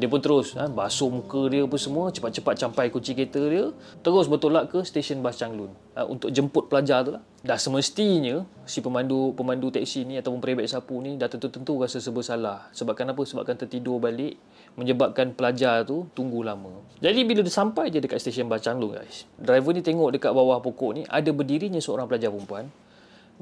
Dia 0.00 0.08
pun 0.08 0.24
terus 0.24 0.56
ha, 0.56 0.66
basuh 0.72 1.12
muka 1.12 1.52
dia 1.52 1.68
apa 1.68 1.76
semua, 1.76 2.08
cepat-cepat 2.08 2.56
sampai 2.56 2.88
kunci 2.88 3.12
kereta 3.12 3.42
dia, 3.44 3.68
terus 4.00 4.24
bertolak 4.24 4.72
ke 4.72 4.80
stesen 4.88 5.20
bas 5.20 5.36
Changlun 5.36 5.68
ha, 5.92 6.08
untuk 6.08 6.32
jemput 6.32 6.72
pelajar 6.72 7.04
tu 7.04 7.12
lah. 7.12 7.22
Dah 7.44 7.58
semestinya 7.60 8.46
si 8.64 8.80
pemandu 8.80 9.36
pemandu 9.36 9.68
teksi 9.68 10.08
ni 10.08 10.14
ataupun 10.16 10.40
peribet 10.40 10.70
sapu 10.70 10.96
ni 11.02 11.20
dah 11.20 11.28
tentu-tentu 11.28 11.76
rasa 11.76 12.00
serba 12.00 12.24
salah. 12.24 12.72
Sebabkan 12.72 13.12
apa? 13.12 13.20
Sebabkan 13.20 13.60
tertidur 13.60 14.00
balik 14.00 14.40
menyebabkan 14.78 15.36
pelajar 15.36 15.84
tu 15.84 16.08
tunggu 16.16 16.40
lama. 16.40 16.80
Jadi 17.04 17.20
bila 17.28 17.44
dia 17.44 17.52
sampai 17.52 17.92
je 17.92 18.00
dekat 18.00 18.16
stesen 18.16 18.48
bas 18.48 18.64
Changlun 18.64 18.96
guys, 18.96 19.28
driver 19.36 19.76
ni 19.76 19.84
tengok 19.84 20.16
dekat 20.16 20.32
bawah 20.32 20.62
pokok 20.64 20.90
ni 20.96 21.02
ada 21.04 21.28
berdirinya 21.34 21.82
seorang 21.82 22.08
pelajar 22.08 22.32
perempuan 22.32 22.72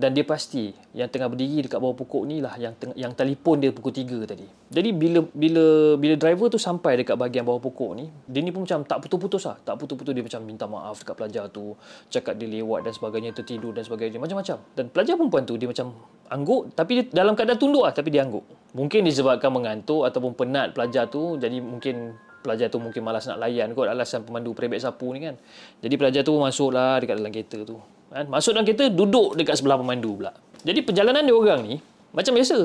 dan 0.00 0.16
dia 0.16 0.24
pasti 0.24 0.72
yang 0.96 1.12
tengah 1.12 1.28
berdiri 1.28 1.68
dekat 1.68 1.76
bawah 1.76 1.92
pokok 1.92 2.24
ni 2.24 2.40
lah 2.40 2.56
yang 2.56 2.72
teng- 2.80 2.96
yang 2.96 3.12
telefon 3.12 3.60
dia 3.60 3.68
pukul 3.68 3.92
3 3.92 4.24
tadi. 4.24 4.48
Jadi 4.72 4.96
bila 4.96 5.20
bila 5.28 5.94
bila 6.00 6.14
driver 6.16 6.48
tu 6.48 6.56
sampai 6.56 7.04
dekat 7.04 7.20
bahagian 7.20 7.44
bawah 7.44 7.60
pokok 7.60 8.00
ni, 8.00 8.08
dia 8.24 8.40
ni 8.40 8.48
pun 8.48 8.64
macam 8.64 8.80
tak 8.88 9.04
putus-putus 9.04 9.44
lah. 9.44 9.60
Tak 9.60 9.76
putus-putus 9.76 10.16
dia 10.16 10.24
macam 10.24 10.40
minta 10.40 10.64
maaf 10.64 11.04
dekat 11.04 11.20
pelajar 11.20 11.44
tu, 11.52 11.76
cakap 12.08 12.32
dia 12.40 12.48
lewat 12.48 12.88
dan 12.88 12.96
sebagainya, 12.96 13.36
tertidur 13.36 13.76
dan 13.76 13.84
sebagainya, 13.84 14.16
macam-macam. 14.16 14.56
Dan 14.72 14.88
pelajar 14.88 15.14
perempuan 15.20 15.44
tu 15.44 15.60
dia 15.60 15.68
macam 15.68 15.92
angguk 16.32 16.72
tapi 16.72 16.92
dia 16.96 17.04
dalam 17.20 17.36
keadaan 17.36 17.60
tunduk 17.60 17.84
lah 17.84 17.92
tapi 17.92 18.08
dia 18.08 18.24
angguk. 18.24 18.46
Mungkin 18.72 19.04
disebabkan 19.04 19.52
mengantuk 19.52 20.08
ataupun 20.08 20.32
penat 20.32 20.72
pelajar 20.72 21.12
tu, 21.12 21.36
jadi 21.36 21.60
mungkin 21.60 22.16
pelajar 22.40 22.72
tu 22.72 22.80
mungkin 22.80 23.04
malas 23.04 23.28
nak 23.28 23.36
layan 23.36 23.76
kot 23.76 23.84
alasan 23.84 24.24
pemandu 24.24 24.56
perebet 24.56 24.80
sapu 24.80 25.12
ni 25.12 25.28
kan. 25.28 25.36
Jadi 25.84 25.94
pelajar 26.00 26.24
tu 26.24 26.32
masuklah 26.40 26.96
dekat 26.96 27.20
dalam 27.20 27.28
kereta 27.28 27.68
tu. 27.68 27.99
Kan? 28.10 28.26
Masuk 28.26 28.52
dalam 28.52 28.66
kereta, 28.66 28.90
duduk 28.90 29.38
dekat 29.38 29.58
sebelah 29.62 29.78
pemandu 29.78 30.18
pula. 30.18 30.34
Jadi 30.66 30.82
perjalanan 30.82 31.22
dia 31.24 31.34
orang 31.34 31.60
ni 31.64 31.74
macam 32.10 32.34
biasa. 32.34 32.58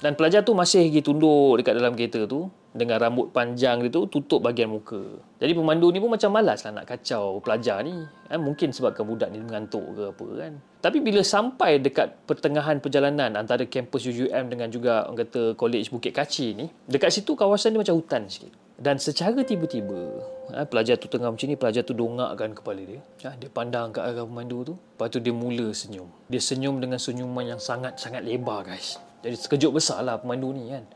Dan 0.00 0.16
pelajar 0.16 0.40
tu 0.40 0.56
masih 0.56 0.88
lagi 0.88 1.04
tunduk 1.04 1.60
dekat 1.60 1.76
dalam 1.76 1.92
kereta 1.92 2.24
tu 2.24 2.48
dengan 2.72 3.02
rambut 3.02 3.34
panjang 3.34 3.84
dia 3.84 3.92
tu 3.92 4.08
tutup 4.08 4.40
bahagian 4.40 4.72
muka. 4.72 5.20
Jadi 5.36 5.52
pemandu 5.52 5.92
ni 5.92 6.00
pun 6.00 6.08
macam 6.08 6.32
malas 6.32 6.64
lah 6.64 6.80
nak 6.80 6.86
kacau 6.88 7.42
pelajar 7.44 7.84
ni. 7.84 7.92
Kan? 8.30 8.40
Mungkin 8.40 8.72
sebabkan 8.72 9.04
budak 9.04 9.28
ni 9.28 9.42
mengantuk 9.42 9.84
ke 9.92 10.02
apa 10.08 10.26
kan. 10.40 10.52
Tapi 10.80 10.98
bila 11.04 11.20
sampai 11.20 11.82
dekat 11.84 12.24
pertengahan 12.24 12.80
perjalanan 12.80 13.36
antara 13.36 13.68
kampus 13.68 14.08
UUM 14.08 14.44
dengan 14.48 14.72
juga 14.72 15.04
orang 15.04 15.20
kata 15.28 15.52
College 15.60 15.92
Bukit 15.92 16.16
Kaci 16.16 16.56
ni, 16.56 16.66
dekat 16.88 17.12
situ 17.12 17.36
kawasan 17.36 17.76
dia 17.76 17.84
macam 17.84 18.00
hutan 18.00 18.24
sikit. 18.24 18.56
Dan 18.80 18.96
secara 18.96 19.44
tiba-tiba, 19.44 20.24
ha, 20.56 20.64
pelajar 20.64 20.96
tu 20.96 21.04
tengah 21.04 21.28
macam 21.28 21.44
ni, 21.44 21.52
pelajar 21.52 21.84
tu 21.84 21.92
dongakkan 21.92 22.56
kepala 22.56 22.80
dia. 22.80 23.04
Ha, 23.28 23.36
dia 23.36 23.52
pandang 23.52 23.92
ke 23.92 24.00
arah 24.00 24.24
pemandu 24.24 24.72
tu. 24.72 24.74
Lepas 24.80 25.12
tu 25.12 25.20
dia 25.20 25.36
mula 25.36 25.68
senyum. 25.76 26.08
Dia 26.32 26.40
senyum 26.40 26.80
dengan 26.80 26.96
senyuman 26.96 27.44
yang 27.44 27.60
sangat-sangat 27.60 28.24
lebar 28.24 28.64
guys. 28.64 28.96
Jadi 29.20 29.36
sekejut 29.36 29.76
besar 29.76 30.00
lah 30.00 30.16
pemandu 30.16 30.56
ni 30.56 30.72
kan. 30.72 30.88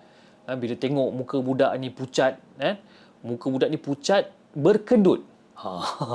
Ha, 0.49 0.57
bila 0.57 0.73
tengok 0.81 1.13
muka 1.13 1.37
budak 1.45 1.77
ni 1.77 1.93
pucat, 1.93 2.41
eh, 2.57 2.81
muka 3.21 3.53
budak 3.53 3.69
ni 3.69 3.77
pucat, 3.77 4.33
berkedut. 4.57 5.21
Ha, 5.61 5.69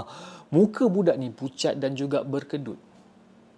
muka 0.57 0.89
budak 0.89 1.21
ni 1.21 1.29
pucat 1.29 1.77
dan 1.77 1.93
juga 1.93 2.25
berkedut. 2.25 2.81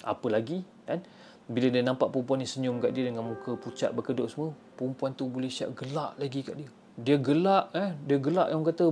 Apa 0.04 0.28
lagi? 0.28 0.68
Kan? 0.84 1.00
Bila 1.48 1.72
dia 1.72 1.80
nampak 1.80 2.12
perempuan 2.12 2.44
ni 2.44 2.48
senyum 2.48 2.76
kat 2.84 2.92
dia 2.92 3.08
dengan 3.08 3.24
muka 3.24 3.56
pucat 3.56 3.96
berkedut 3.96 4.28
semua, 4.28 4.52
perempuan 4.76 5.16
tu 5.16 5.32
boleh 5.32 5.48
siap 5.48 5.72
gelak 5.80 6.20
lagi 6.20 6.44
kat 6.44 6.60
dia 6.60 6.81
dia 6.98 7.18
gelak 7.20 7.72
eh 7.76 7.96
dia 8.08 8.18
gelak 8.20 8.48
yang 8.52 8.62
kata 8.66 8.86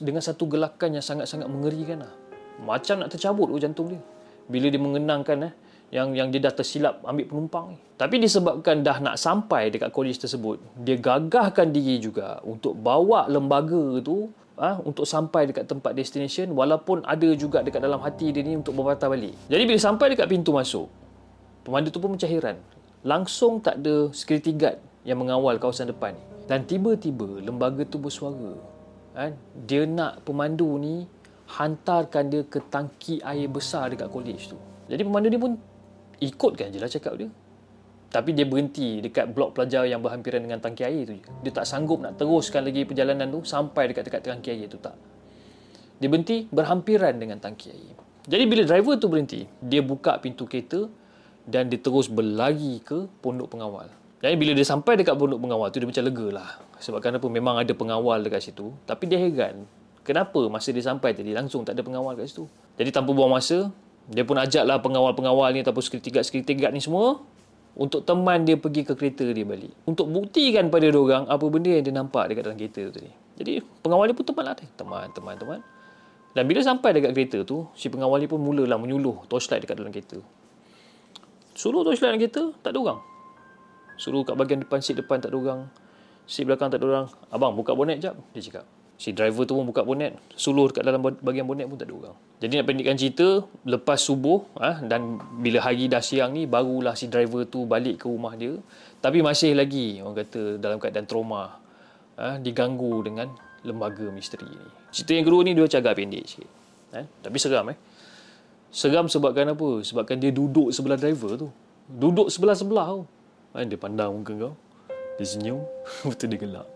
dengan 0.00 0.22
satu 0.22 0.46
gelakan 0.46 0.94
yang 0.94 1.04
sangat-sangat 1.04 1.50
mengerikan 1.50 2.06
lah. 2.06 2.12
macam 2.62 3.02
nak 3.02 3.10
tercabut 3.10 3.50
jantung 3.58 3.90
dia 3.90 4.00
bila 4.46 4.66
dia 4.70 4.80
mengenangkan 4.80 5.50
eh 5.50 5.52
yang 5.90 6.14
yang 6.14 6.30
dia 6.30 6.38
dah 6.46 6.54
tersilap 6.54 7.02
ambil 7.02 7.26
penumpang 7.26 7.64
ni 7.74 7.78
tapi 7.98 8.22
disebabkan 8.22 8.86
dah 8.86 9.02
nak 9.02 9.18
sampai 9.18 9.74
dekat 9.74 9.90
kolej 9.90 10.18
tersebut 10.18 10.62
dia 10.78 10.94
gagahkan 10.94 11.74
diri 11.74 11.98
juga 11.98 12.38
untuk 12.46 12.78
bawa 12.78 13.26
lembaga 13.26 13.98
tu 13.98 14.30
ah 14.60 14.76
untuk 14.84 15.08
sampai 15.08 15.48
dekat 15.48 15.64
tempat 15.64 15.96
destination 15.96 16.52
walaupun 16.52 17.00
ada 17.08 17.32
juga 17.32 17.64
dekat 17.64 17.80
dalam 17.80 17.98
hati 18.04 18.28
dia 18.28 18.44
ni 18.44 18.60
untuk 18.60 18.76
berpatah 18.76 19.08
balik. 19.08 19.32
Jadi 19.48 19.62
bila 19.64 19.80
sampai 19.80 20.12
dekat 20.12 20.28
pintu 20.28 20.52
masuk, 20.52 20.86
pemandu 21.64 21.88
tu 21.88 21.96
pun 21.98 22.12
macam 22.12 22.28
heran. 22.28 22.60
Langsung 23.00 23.64
tak 23.64 23.80
ada 23.80 24.12
security 24.12 24.52
guard 24.52 24.76
yang 25.08 25.16
mengawal 25.16 25.56
kawasan 25.56 25.88
depan 25.88 26.12
ni. 26.12 26.22
Dan 26.50 26.66
tiba-tiba 26.66 27.38
lembaga 27.38 27.86
tu 27.86 28.02
bersuara. 28.02 28.58
Kan? 29.14 29.38
Dia 29.70 29.86
nak 29.86 30.26
pemandu 30.26 30.66
ni 30.82 31.06
hantarkan 31.46 32.26
dia 32.26 32.42
ke 32.42 32.58
tangki 32.66 33.22
air 33.22 33.46
besar 33.46 33.86
dekat 33.94 34.10
college 34.10 34.50
tu. 34.50 34.58
Jadi 34.90 35.06
pemandu 35.06 35.30
ni 35.30 35.38
pun 35.38 35.54
ikutkan 36.18 36.74
je 36.74 36.82
lah 36.82 36.90
cakap 36.90 37.14
dia. 37.14 37.30
Tapi 38.10 38.34
dia 38.34 38.42
berhenti 38.42 38.98
dekat 38.98 39.30
blok 39.30 39.54
pelajar 39.54 39.86
yang 39.86 40.02
berhampiran 40.02 40.42
dengan 40.42 40.58
tangki 40.58 40.82
air 40.82 41.06
tu 41.06 41.14
je. 41.14 41.22
Dia 41.46 41.54
tak 41.54 41.70
sanggup 41.70 42.02
nak 42.02 42.18
teruskan 42.18 42.66
lagi 42.66 42.82
perjalanan 42.82 43.30
tu 43.30 43.46
sampai 43.46 43.94
dekat-dekat 43.94 44.18
tangki 44.26 44.50
air 44.50 44.66
tu 44.66 44.82
tak. 44.82 44.98
Dia 46.02 46.10
berhenti 46.10 46.50
berhampiran 46.50 47.14
dengan 47.14 47.38
tangki 47.38 47.70
air. 47.70 47.94
Jadi 48.26 48.44
bila 48.50 48.66
driver 48.66 48.98
tu 48.98 49.06
berhenti, 49.06 49.46
dia 49.62 49.86
buka 49.86 50.18
pintu 50.18 50.50
kereta 50.50 50.90
dan 51.46 51.70
dia 51.70 51.78
terus 51.78 52.10
berlari 52.10 52.82
ke 52.82 53.06
pondok 53.22 53.54
pengawal. 53.54 53.99
Jadi 54.20 54.36
bila 54.36 54.52
dia 54.52 54.66
sampai 54.68 55.00
dekat 55.00 55.16
pondok 55.16 55.40
pengawal 55.40 55.72
tu 55.72 55.80
dia 55.80 55.88
macam 55.88 56.04
lega 56.04 56.26
lah. 56.28 56.48
Sebab 56.76 57.00
kenapa 57.00 57.24
memang 57.32 57.56
ada 57.56 57.72
pengawal 57.72 58.20
dekat 58.20 58.52
situ. 58.52 58.68
Tapi 58.84 59.08
dia 59.08 59.16
heran. 59.16 59.64
Kenapa 60.04 60.40
masa 60.52 60.72
dia 60.76 60.84
sampai 60.84 61.16
tadi 61.16 61.32
langsung 61.32 61.64
tak 61.64 61.76
ada 61.76 61.82
pengawal 61.84 62.12
dekat 62.16 62.36
situ. 62.36 62.44
Jadi 62.76 62.92
tanpa 62.92 63.16
buang 63.16 63.32
masa, 63.32 63.72
dia 64.08 64.24
pun 64.24 64.36
ajaklah 64.36 64.76
pengawal-pengawal 64.84 65.56
ni 65.56 65.64
ataupun 65.64 65.80
security 65.80 66.12
guard-security 66.12 66.52
guard 66.56 66.72
ni 66.76 66.84
semua 66.84 67.20
untuk 67.72 68.04
teman 68.04 68.44
dia 68.44 68.60
pergi 68.60 68.84
ke 68.84 68.92
kereta 68.92 69.24
dia 69.24 69.46
balik. 69.46 69.72
Untuk 69.88 70.12
buktikan 70.12 70.68
pada 70.68 70.84
dia 70.84 71.00
orang 71.00 71.24
apa 71.24 71.44
benda 71.48 71.70
yang 71.72 71.84
dia 71.84 71.94
nampak 71.96 72.28
dekat 72.28 72.42
dalam 72.44 72.56
kereta 72.60 72.80
tu 72.88 72.92
tadi. 73.00 73.10
Jadi 73.40 73.52
pengawal 73.80 74.12
dia 74.12 74.16
pun 74.16 74.26
teman 74.28 74.44
lah. 74.44 74.56
Teman, 74.58 75.06
teman, 75.16 75.34
teman. 75.40 75.60
Dan 76.36 76.44
bila 76.44 76.60
sampai 76.60 76.92
dekat 76.92 77.16
kereta 77.16 77.38
tu, 77.42 77.66
si 77.72 77.88
pengawal 77.88 78.20
ni 78.20 78.28
pun 78.28 78.36
mulalah 78.36 78.76
menyuluh 78.76 79.24
torchlight 79.32 79.64
dekat 79.64 79.80
dalam 79.80 79.90
kereta. 79.90 80.20
Suruh 81.56 81.82
torchlight 81.82 82.14
dalam 82.14 82.20
kereta, 82.20 82.42
tak 82.60 82.76
ada 82.76 82.78
orang. 82.84 83.00
Suruh 84.00 84.24
kat 84.24 84.32
bahagian 84.32 84.64
depan, 84.64 84.80
seat 84.80 84.96
depan 84.96 85.20
tak 85.20 85.28
ada 85.28 85.36
orang. 85.36 85.60
Seat 86.24 86.48
belakang 86.48 86.72
tak 86.72 86.80
ada 86.80 86.86
orang. 86.88 87.06
Abang, 87.28 87.52
buka 87.52 87.76
bonet 87.76 88.00
jap. 88.00 88.16
Dia 88.32 88.40
cakap. 88.40 88.64
Si 88.96 89.12
driver 89.12 89.44
tu 89.44 89.56
pun 89.56 89.64
buka 89.68 89.84
bonet. 89.84 90.16
Suluh 90.36 90.72
dekat 90.72 90.84
dalam 90.84 91.04
bahagian 91.04 91.44
bonet 91.44 91.68
pun 91.68 91.76
tak 91.76 91.88
ada 91.88 91.94
orang. 91.96 92.16
Jadi 92.40 92.52
nak 92.56 92.66
pendekkan 92.68 92.96
cerita, 92.96 93.28
lepas 93.68 94.00
subuh 94.00 94.44
ah, 94.56 94.80
dan 94.80 95.20
bila 95.40 95.60
hari 95.60 95.88
dah 95.88 96.00
siang 96.00 96.32
ni, 96.32 96.48
barulah 96.48 96.96
si 96.96 97.12
driver 97.12 97.44
tu 97.44 97.68
balik 97.68 98.04
ke 98.04 98.06
rumah 98.08 98.36
dia. 98.36 98.56
Tapi 99.00 99.20
masih 99.20 99.52
lagi, 99.52 100.00
orang 100.00 100.16
kata 100.20 100.56
dalam 100.56 100.80
keadaan 100.80 101.04
trauma. 101.04 101.60
Ah, 102.16 102.36
diganggu 102.40 103.04
dengan 103.04 103.32
lembaga 103.64 104.08
misteri 104.12 104.48
ni. 104.48 104.68
Cerita 104.92 105.12
yang 105.16 105.24
kedua 105.28 105.40
ni 105.44 105.52
dia 105.52 105.64
agak 105.64 105.96
pendek 105.96 106.24
sikit. 106.24 106.50
Eh? 106.96 107.04
Tapi 107.20 107.36
seram 107.36 107.68
eh. 107.72 107.76
Seram 108.68 109.08
sebabkan 109.08 109.52
apa? 109.52 109.84
Sebabkan 109.84 110.16
dia 110.20 110.32
duduk 110.32 110.72
sebelah 110.76 111.00
driver 111.00 111.36
tu. 111.40 111.48
Duduk 111.88 112.28
sebelah-sebelah 112.28 112.86
tu. 113.00 113.04
Eh, 113.50 113.66
dia 113.66 113.74
pandang 113.74 114.14
muka 114.14 114.30
kau. 114.38 114.54
Dia 115.18 115.26
senyum. 115.26 115.66
Betul 116.08 116.34
dia 116.34 116.38
gelap. 116.38 116.66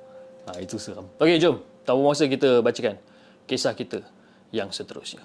Ha, 0.51 0.59
itu 0.59 0.75
seram. 0.75 1.07
Okey, 1.23 1.39
jom. 1.39 1.63
Tanpa 1.87 2.01
masa 2.03 2.27
kita 2.27 2.59
bacakan 2.59 2.99
kisah 3.47 3.77
kita 3.79 4.03
yang 4.51 4.75
seterusnya. 4.75 5.23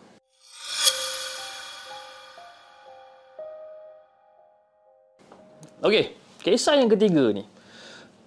Okey, 5.80 6.12
kisah 6.44 6.76
yang 6.76 6.92
ketiga 6.92 7.32
ni 7.32 7.48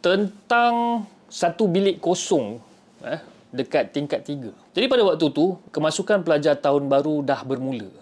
tentang 0.00 1.04
satu 1.28 1.68
bilik 1.68 2.00
kosong 2.00 2.56
eh, 3.04 3.20
dekat 3.52 3.92
tingkat 3.92 4.24
tiga. 4.24 4.50
Jadi 4.72 4.88
pada 4.88 5.04
waktu 5.04 5.28
tu, 5.30 5.60
kemasukan 5.68 6.24
pelajar 6.24 6.56
tahun 6.56 6.88
baru 6.88 7.20
dah 7.20 7.44
bermula. 7.44 7.92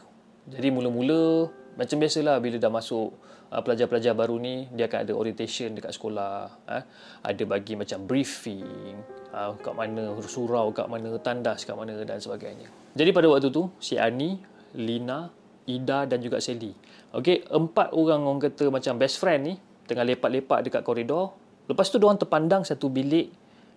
Jadi 0.46 0.70
mula-mula 0.70 1.50
macam 1.74 1.96
biasalah 1.98 2.38
bila 2.38 2.56
dah 2.62 2.70
masuk 2.70 3.10
uh, 3.50 3.62
pelajar-pelajar 3.62 4.14
baru 4.14 4.38
ni 4.38 4.70
dia 4.70 4.86
akan 4.86 5.06
ada 5.06 5.12
orientation 5.12 5.74
dekat 5.74 5.92
sekolah 5.94 6.34
eh? 6.70 6.82
ada 7.26 7.42
bagi 7.44 7.74
macam 7.74 8.06
briefing 8.06 8.96
uh, 9.34 9.54
kat 9.58 9.74
mana 9.74 10.14
surau 10.22 10.70
kat 10.70 10.86
mana 10.86 11.18
tandas 11.18 11.66
kat 11.66 11.74
mana 11.74 11.98
dan 12.06 12.22
sebagainya. 12.22 12.70
Jadi 12.94 13.10
pada 13.10 13.26
waktu 13.30 13.50
tu 13.50 13.70
si 13.82 13.98
Ani 13.98 14.38
Lina 14.78 15.30
Ida 15.66 16.06
dan 16.06 16.18
juga 16.22 16.38
Sally. 16.38 16.72
Okey 17.10 17.46
empat 17.50 17.94
orang 17.94 18.22
orang 18.22 18.40
kata 18.50 18.70
macam 18.70 18.94
best 18.98 19.18
friend 19.18 19.40
ni 19.42 19.54
tengah 19.90 20.06
lepak-lepak 20.06 20.62
dekat 20.66 20.82
koridor. 20.86 21.34
Lepas 21.66 21.90
tu 21.90 22.02
diorang 22.02 22.18
terpandang 22.18 22.62
satu 22.66 22.90
bilik 22.90 23.30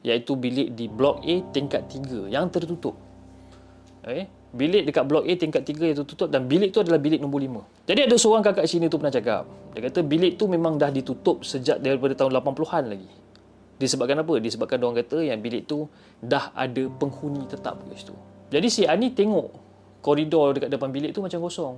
iaitu 0.03 0.35
bilik 0.37 0.73
di 0.73 0.89
blok 0.89 1.23
A 1.23 1.35
tingkat 1.53 1.89
3 1.89 2.29
yang 2.29 2.49
tertutup. 2.53 2.93
Okey 4.05 4.42
bilik 4.53 4.85
dekat 4.85 5.03
blok 5.09 5.25
A 5.25 5.33
tingkat 5.33 5.65
3 5.65 5.89
yang 5.89 5.97
tertutup 5.97 6.29
dan 6.29 6.45
bilik 6.45 6.69
tu 6.69 6.85
adalah 6.85 7.01
bilik 7.01 7.17
nombor 7.17 7.41
5. 7.41 7.89
Jadi 7.89 7.99
ada 8.05 8.15
seorang 8.15 8.45
kakak 8.45 8.69
sini 8.69 8.85
tu 8.85 9.01
pernah 9.01 9.09
cakap, 9.09 9.49
dia 9.73 9.81
kata 9.89 10.05
bilik 10.05 10.37
tu 10.37 10.45
memang 10.45 10.77
dah 10.77 10.93
ditutup 10.93 11.41
sejak 11.41 11.81
daripada 11.81 12.13
tahun 12.13 12.37
80-an 12.37 12.83
lagi. 12.85 13.09
Disebabkan 13.81 14.21
apa? 14.21 14.33
Disebabkan 14.37 14.77
orang 14.85 15.01
kata 15.01 15.25
yang 15.25 15.41
bilik 15.41 15.65
tu 15.65 15.89
dah 16.21 16.53
ada 16.53 16.85
penghuni 17.01 17.49
tetap 17.49 17.81
kat 17.81 17.97
situ. 17.97 18.13
Jadi 18.53 18.67
si 18.69 18.85
Ani 18.85 19.09
tengok 19.09 19.49
koridor 20.05 20.53
dekat 20.53 20.69
depan 20.69 20.93
bilik 20.93 21.09
tu 21.17 21.25
macam 21.25 21.41
kosong. 21.41 21.75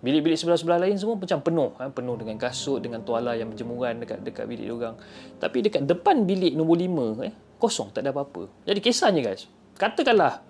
Bilik-bilik 0.00 0.36
sebelah-sebelah 0.36 0.84
lain 0.84 0.96
semua 1.00 1.16
macam 1.16 1.40
penuh, 1.40 1.70
kan? 1.80 1.88
penuh 1.92 2.16
dengan 2.20 2.36
kasut, 2.36 2.76
dengan 2.80 3.00
tuala 3.04 3.36
yang 3.36 3.48
berjemuran 3.48 4.04
dekat 4.04 4.20
dekat 4.20 4.44
bilik 4.44 4.68
dia 4.68 4.76
orang. 4.76 4.96
Tapi 5.40 5.64
dekat 5.64 5.82
depan 5.84 6.28
bilik 6.28 6.52
nombor 6.56 6.76
5 6.76 7.24
eh, 7.24 7.32
kosong, 7.56 7.88
tak 7.92 8.04
ada 8.04 8.12
apa-apa. 8.12 8.48
Jadi 8.68 8.80
kisahnya 8.84 9.24
guys, 9.24 9.48
katakanlah 9.80 10.44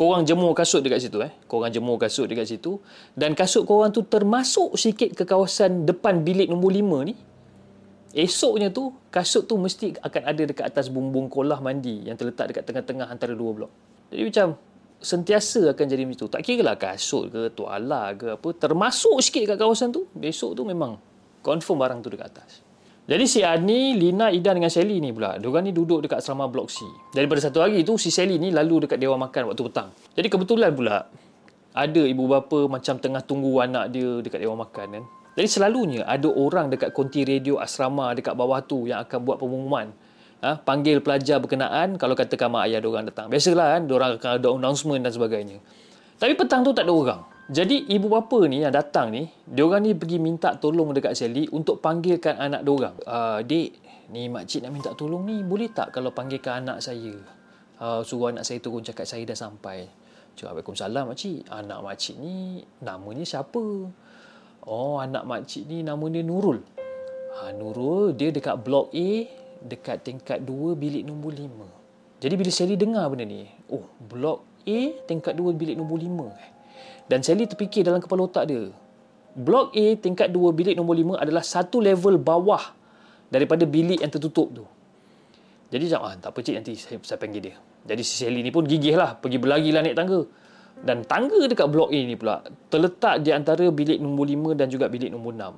korang 0.00 0.24
jemur 0.24 0.56
kasut 0.56 0.80
dekat 0.80 1.04
situ 1.04 1.20
eh. 1.20 1.28
Korang 1.44 1.68
jemur 1.68 2.00
kasut 2.00 2.24
dekat 2.24 2.48
situ 2.48 2.80
dan 3.12 3.36
kasut 3.36 3.68
korang 3.68 3.92
tu 3.92 4.00
termasuk 4.00 4.72
sikit 4.80 5.12
ke 5.12 5.28
kawasan 5.28 5.84
depan 5.84 6.24
bilik 6.24 6.48
nombor 6.48 6.72
lima 6.72 7.04
ni. 7.04 7.12
Esoknya 8.16 8.72
tu 8.72 8.96
kasut 9.12 9.44
tu 9.44 9.60
mesti 9.60 10.00
akan 10.00 10.22
ada 10.24 10.42
dekat 10.48 10.64
atas 10.72 10.88
bumbung 10.88 11.28
kolah 11.28 11.60
mandi 11.60 12.08
yang 12.08 12.16
terletak 12.16 12.48
dekat 12.48 12.64
tengah-tengah 12.64 13.12
antara 13.12 13.36
dua 13.36 13.50
blok. 13.52 13.70
Jadi 14.08 14.22
macam 14.24 14.48
sentiasa 15.04 15.76
akan 15.76 15.84
jadi 15.84 16.08
macam 16.08 16.24
tu. 16.24 16.32
Tak 16.32 16.42
kira 16.48 16.64
lah 16.64 16.80
kasut 16.80 17.28
ke 17.28 17.52
tuala 17.52 18.16
ke 18.16 18.40
apa 18.40 18.48
termasuk 18.56 19.20
sikit 19.20 19.52
kat 19.52 19.56
kawasan 19.60 19.92
tu. 19.92 20.08
Besok 20.16 20.56
tu 20.56 20.64
memang 20.64 20.96
confirm 21.44 21.76
barang 21.76 22.00
tu 22.00 22.08
dekat 22.08 22.32
atas. 22.32 22.64
Jadi 23.10 23.26
si 23.26 23.42
Ani, 23.42 23.98
Lina, 23.98 24.30
Ida 24.30 24.54
dengan 24.54 24.70
Sally 24.70 25.02
ni 25.02 25.10
pula. 25.10 25.34
Diorang 25.34 25.66
ni 25.66 25.74
duduk 25.74 25.98
dekat 26.06 26.22
asrama 26.22 26.46
blok 26.46 26.70
C. 26.70 26.86
Jadi 27.10 27.26
pada 27.26 27.42
satu 27.42 27.58
hari 27.58 27.82
tu, 27.82 27.98
si 27.98 28.06
Sally 28.06 28.38
ni 28.38 28.54
lalu 28.54 28.86
dekat 28.86 29.02
Dewan 29.02 29.18
Makan 29.18 29.50
waktu 29.50 29.66
petang. 29.66 29.90
Jadi 30.14 30.30
kebetulan 30.30 30.70
pula, 30.70 31.10
ada 31.74 32.02
ibu 32.06 32.30
bapa 32.30 32.70
macam 32.70 33.02
tengah 33.02 33.18
tunggu 33.26 33.66
anak 33.66 33.90
dia 33.90 34.22
dekat 34.22 34.46
Dewan 34.46 34.62
Makan 34.62 34.86
kan. 34.94 35.04
Jadi 35.34 35.48
selalunya 35.50 36.06
ada 36.06 36.30
orang 36.30 36.70
dekat 36.70 36.94
konti 36.94 37.26
radio 37.26 37.58
asrama 37.58 38.14
dekat 38.14 38.30
bawah 38.38 38.62
tu 38.62 38.86
yang 38.86 39.02
akan 39.02 39.18
buat 39.26 39.42
pengumuman. 39.42 39.90
Ha, 40.46 40.62
panggil 40.62 41.02
pelajar 41.02 41.42
berkenaan 41.42 41.98
kalau 41.98 42.14
katakan 42.14 42.46
mak 42.46 42.70
ayah 42.70 42.78
diorang 42.78 43.10
datang. 43.10 43.26
Biasalah 43.26 43.74
kan, 43.74 43.82
diorang 43.90 44.22
akan 44.22 44.30
ada 44.38 44.48
announcement 44.54 45.02
dan 45.02 45.10
sebagainya. 45.10 45.58
Tapi 46.14 46.38
petang 46.38 46.62
tu 46.62 46.70
tak 46.70 46.86
ada 46.86 46.94
orang. 46.94 47.20
Jadi 47.50 47.90
ibu 47.90 48.06
bapa 48.06 48.46
ni 48.46 48.62
yang 48.62 48.70
datang 48.70 49.10
ni, 49.10 49.26
dia 49.42 49.66
orang 49.66 49.82
ni 49.82 49.90
pergi 49.98 50.22
minta 50.22 50.54
tolong 50.54 50.94
dekat 50.94 51.18
Sally 51.18 51.50
untuk 51.50 51.82
panggilkan 51.82 52.38
anak 52.38 52.62
dia 52.62 52.70
orang. 52.70 52.94
Uh, 53.02 53.42
dik, 53.42 53.74
ni 54.14 54.30
makcik 54.30 54.62
nak 54.62 54.70
minta 54.70 54.94
tolong 54.94 55.26
ni, 55.26 55.42
boleh 55.42 55.66
tak 55.74 55.90
kalau 55.90 56.14
panggilkan 56.14 56.62
anak 56.62 56.78
saya? 56.78 57.10
Uh, 57.82 58.06
suruh 58.06 58.30
anak 58.30 58.46
saya 58.46 58.62
turun 58.62 58.86
cakap 58.86 59.02
saya 59.02 59.26
dah 59.26 59.34
sampai. 59.34 59.90
Cakap 60.38 60.62
Waalaikumsalam 60.62 61.10
makcik. 61.10 61.42
Anak 61.50 61.82
makcik 61.82 62.22
ni 62.22 62.62
namanya 62.86 63.26
siapa? 63.26 63.64
Oh, 64.62 65.02
anak 65.02 65.26
makcik 65.26 65.66
ni 65.66 65.82
nama 65.82 66.06
dia 66.06 66.22
Nurul. 66.22 66.62
Ha, 67.34 67.50
Nurul, 67.50 68.14
dia 68.14 68.30
dekat 68.30 68.62
blok 68.62 68.94
A, 68.94 69.10
dekat 69.66 70.06
tingkat 70.06 70.38
2, 70.46 70.78
bilik 70.78 71.02
nombor 71.02 71.34
5. 71.34 72.22
Jadi 72.22 72.34
bila 72.38 72.50
Sally 72.54 72.78
dengar 72.78 73.10
benda 73.10 73.26
ni, 73.26 73.50
oh, 73.74 73.90
blok 73.98 74.46
A, 74.70 74.78
tingkat 75.10 75.34
2, 75.34 75.50
bilik 75.50 75.74
nombor 75.74 75.98
5. 75.98 76.30
Eh. 76.30 76.59
Dan 77.10 77.26
Sally 77.26 77.50
terfikir 77.50 77.82
dalam 77.82 77.98
kepala 77.98 78.30
otak 78.30 78.46
dia. 78.46 78.70
Blok 79.34 79.74
A 79.74 79.86
tingkat 79.98 80.30
2 80.30 80.54
bilik 80.54 80.74
nombor 80.78 80.94
5 80.94 81.18
adalah 81.18 81.42
satu 81.42 81.82
level 81.82 82.22
bawah 82.22 82.70
daripada 83.34 83.66
bilik 83.66 83.98
yang 83.98 84.14
tertutup 84.14 84.46
tu. 84.54 84.62
Jadi 85.74 85.90
macam, 85.90 86.06
ah, 86.06 86.14
tak 86.14 86.30
apa 86.30 86.38
cik 86.38 86.54
nanti 86.62 86.72
saya, 86.78 87.02
saya 87.02 87.18
panggil 87.18 87.50
dia. 87.50 87.54
Jadi 87.82 88.02
si 88.06 88.22
Sally 88.22 88.46
ni 88.46 88.54
pun 88.54 88.62
gigih 88.62 88.94
lah. 88.94 89.18
Pergi 89.18 89.42
berlari 89.42 89.74
lah 89.74 89.82
naik 89.82 89.98
tangga. 89.98 90.22
Dan 90.86 91.02
tangga 91.02 91.50
dekat 91.50 91.66
blok 91.66 91.90
A 91.90 91.98
ni 91.98 92.14
pula 92.14 92.46
terletak 92.70 93.26
di 93.26 93.34
antara 93.34 93.66
bilik 93.74 93.98
nombor 93.98 94.30
5 94.30 94.54
dan 94.54 94.70
juga 94.70 94.86
bilik 94.86 95.10
nombor 95.10 95.34
6. 95.34 95.50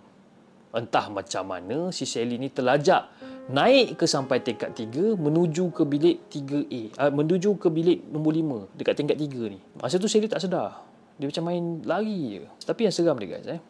Entah 0.72 1.06
macam 1.12 1.44
mana 1.52 1.92
si 1.92 2.08
Sally 2.08 2.40
ni 2.40 2.48
terlajak 2.48 3.12
naik 3.52 4.00
ke 4.00 4.08
sampai 4.08 4.40
tingkat 4.40 4.72
3 4.72 5.20
menuju 5.20 5.68
ke 5.68 5.84
bilik 5.84 6.16
3A. 6.32 6.96
Uh, 6.96 7.12
menuju 7.12 7.60
ke 7.60 7.68
bilik 7.68 8.00
nombor 8.08 8.32
5 8.32 8.72
dekat 8.80 8.94
tingkat 8.96 9.16
3 9.20 9.52
ni. 9.52 9.60
Masa 9.76 10.00
tu 10.00 10.08
Sally 10.08 10.32
tak 10.32 10.40
sedar. 10.40 10.91
Dia 11.20 11.26
macam 11.28 11.44
main 11.48 11.64
lari 11.84 12.40
je. 12.40 12.44
Tapi 12.64 12.88
yang 12.88 12.94
seram 12.94 13.16
dia 13.20 13.28
guys 13.36 13.48
eh. 13.48 13.60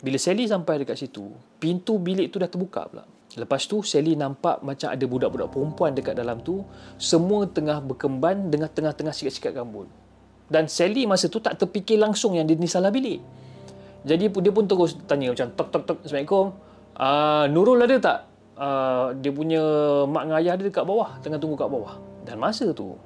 Bila 0.00 0.16
Sally 0.16 0.48
sampai 0.48 0.80
dekat 0.80 0.96
situ, 0.96 1.28
pintu 1.60 2.00
bilik 2.00 2.32
tu 2.32 2.40
dah 2.40 2.48
terbuka 2.48 2.88
pula. 2.88 3.04
Lepas 3.36 3.68
tu 3.68 3.84
Sally 3.84 4.16
nampak 4.16 4.64
macam 4.64 4.90
ada 4.90 5.04
budak-budak 5.04 5.48
perempuan 5.52 5.92
dekat 5.92 6.16
dalam 6.16 6.40
tu 6.40 6.64
semua 6.96 7.44
tengah 7.46 7.78
berkemban 7.84 8.48
dengan 8.48 8.72
tengah-tengah 8.72 9.12
sikat-sikat 9.12 9.54
rambut. 9.54 9.86
Dan 10.50 10.66
Sally 10.66 11.06
masa 11.06 11.30
tu 11.30 11.38
tak 11.38 11.60
terfikir 11.60 12.00
langsung 12.00 12.34
yang 12.34 12.48
dia 12.48 12.58
ni 12.58 12.66
salah 12.66 12.90
bilik. 12.90 13.22
Jadi 14.02 14.32
dia 14.32 14.50
pun 14.50 14.64
terus 14.64 14.96
tanya 15.04 15.30
macam 15.30 15.46
tok 15.52 15.68
tok 15.68 15.82
tok 15.84 15.98
Assalamualaikum. 16.02 16.46
Uh, 16.96 17.44
Nurul 17.52 17.84
ada 17.84 17.96
tak? 18.00 18.18
Uh, 18.56 19.14
dia 19.20 19.30
punya 19.30 19.62
mak 20.08 20.26
dengan 20.26 20.36
ayah 20.40 20.54
dia 20.58 20.66
dekat 20.68 20.84
bawah, 20.84 21.20
tengah 21.20 21.38
tunggu 21.38 21.60
kat 21.60 21.68
bawah. 21.68 22.00
Dan 22.24 22.40
masa 22.40 22.72
tu 22.72 22.96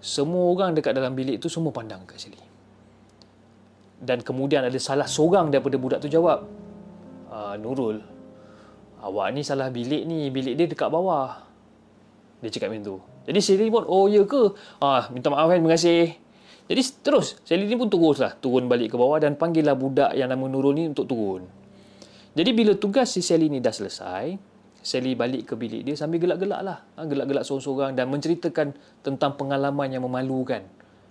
semua 0.00 0.48
orang 0.48 0.72
dekat 0.72 0.96
dalam 0.96 1.12
bilik 1.12 1.38
tu 1.38 1.52
semua 1.52 1.70
pandang 1.70 2.02
kat 2.08 2.16
Sally. 2.16 2.39
Dan 4.00 4.24
kemudian 4.24 4.64
ada 4.64 4.78
salah 4.80 5.04
seorang 5.04 5.52
daripada 5.52 5.76
budak 5.76 6.00
tu 6.00 6.08
jawab, 6.08 6.48
uh, 7.28 7.54
Nurul, 7.60 8.00
awak 9.04 9.36
ni 9.36 9.44
salah 9.44 9.68
bilik 9.68 10.08
ni, 10.08 10.32
bilik 10.32 10.56
dia 10.56 10.64
dekat 10.64 10.88
bawah. 10.88 11.44
Dia 12.40 12.48
cakap 12.48 12.72
macam 12.72 12.84
tu. 12.84 12.96
Jadi 13.28 13.40
Sally 13.44 13.68
pun, 13.68 13.84
oh 13.84 14.08
ya 14.08 14.24
ke? 14.24 14.56
Ah, 14.80 15.12
minta 15.12 15.28
maaf 15.28 15.52
kan, 15.52 15.60
terima 15.60 15.76
kasih. 15.76 16.16
Jadi 16.70 16.82
terus, 17.04 17.36
Sally 17.44 17.68
ni 17.68 17.76
pun 17.76 17.92
teruslah 17.92 18.32
turun 18.40 18.64
balik 18.64 18.94
ke 18.94 18.96
bawah 18.96 19.20
dan 19.20 19.36
panggillah 19.36 19.76
budak 19.76 20.16
yang 20.16 20.32
nama 20.32 20.40
Nurul 20.48 20.72
ni 20.72 20.88
untuk 20.88 21.04
turun. 21.04 21.44
Jadi 22.32 22.50
bila 22.56 22.72
tugas 22.80 23.12
si 23.12 23.20
Sally 23.20 23.52
ni 23.52 23.60
dah 23.60 23.74
selesai, 23.74 24.38
Sally 24.80 25.12
balik 25.12 25.52
ke 25.52 25.54
bilik 25.60 25.84
dia 25.84 25.92
sambil 25.92 26.24
gelak-gelak 26.24 26.64
lah. 26.64 26.78
Ha, 26.96 27.04
gelak-gelak 27.04 27.44
seorang-seorang 27.44 27.92
dan 27.92 28.08
menceritakan 28.08 28.72
tentang 29.04 29.36
pengalaman 29.36 29.92
yang 29.92 30.08
memalukan. 30.08 30.64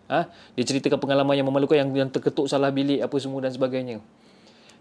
Ha, 0.10 0.26
dia 0.58 0.64
ceritakan 0.66 0.98
pengalaman 0.98 1.38
yang 1.38 1.46
memalukan 1.46 1.78
yang, 1.78 1.90
yang 1.94 2.10
terketuk 2.10 2.50
salah 2.50 2.74
bilik 2.74 3.06
apa 3.06 3.16
semua 3.22 3.46
dan 3.46 3.54
sebagainya. 3.54 4.02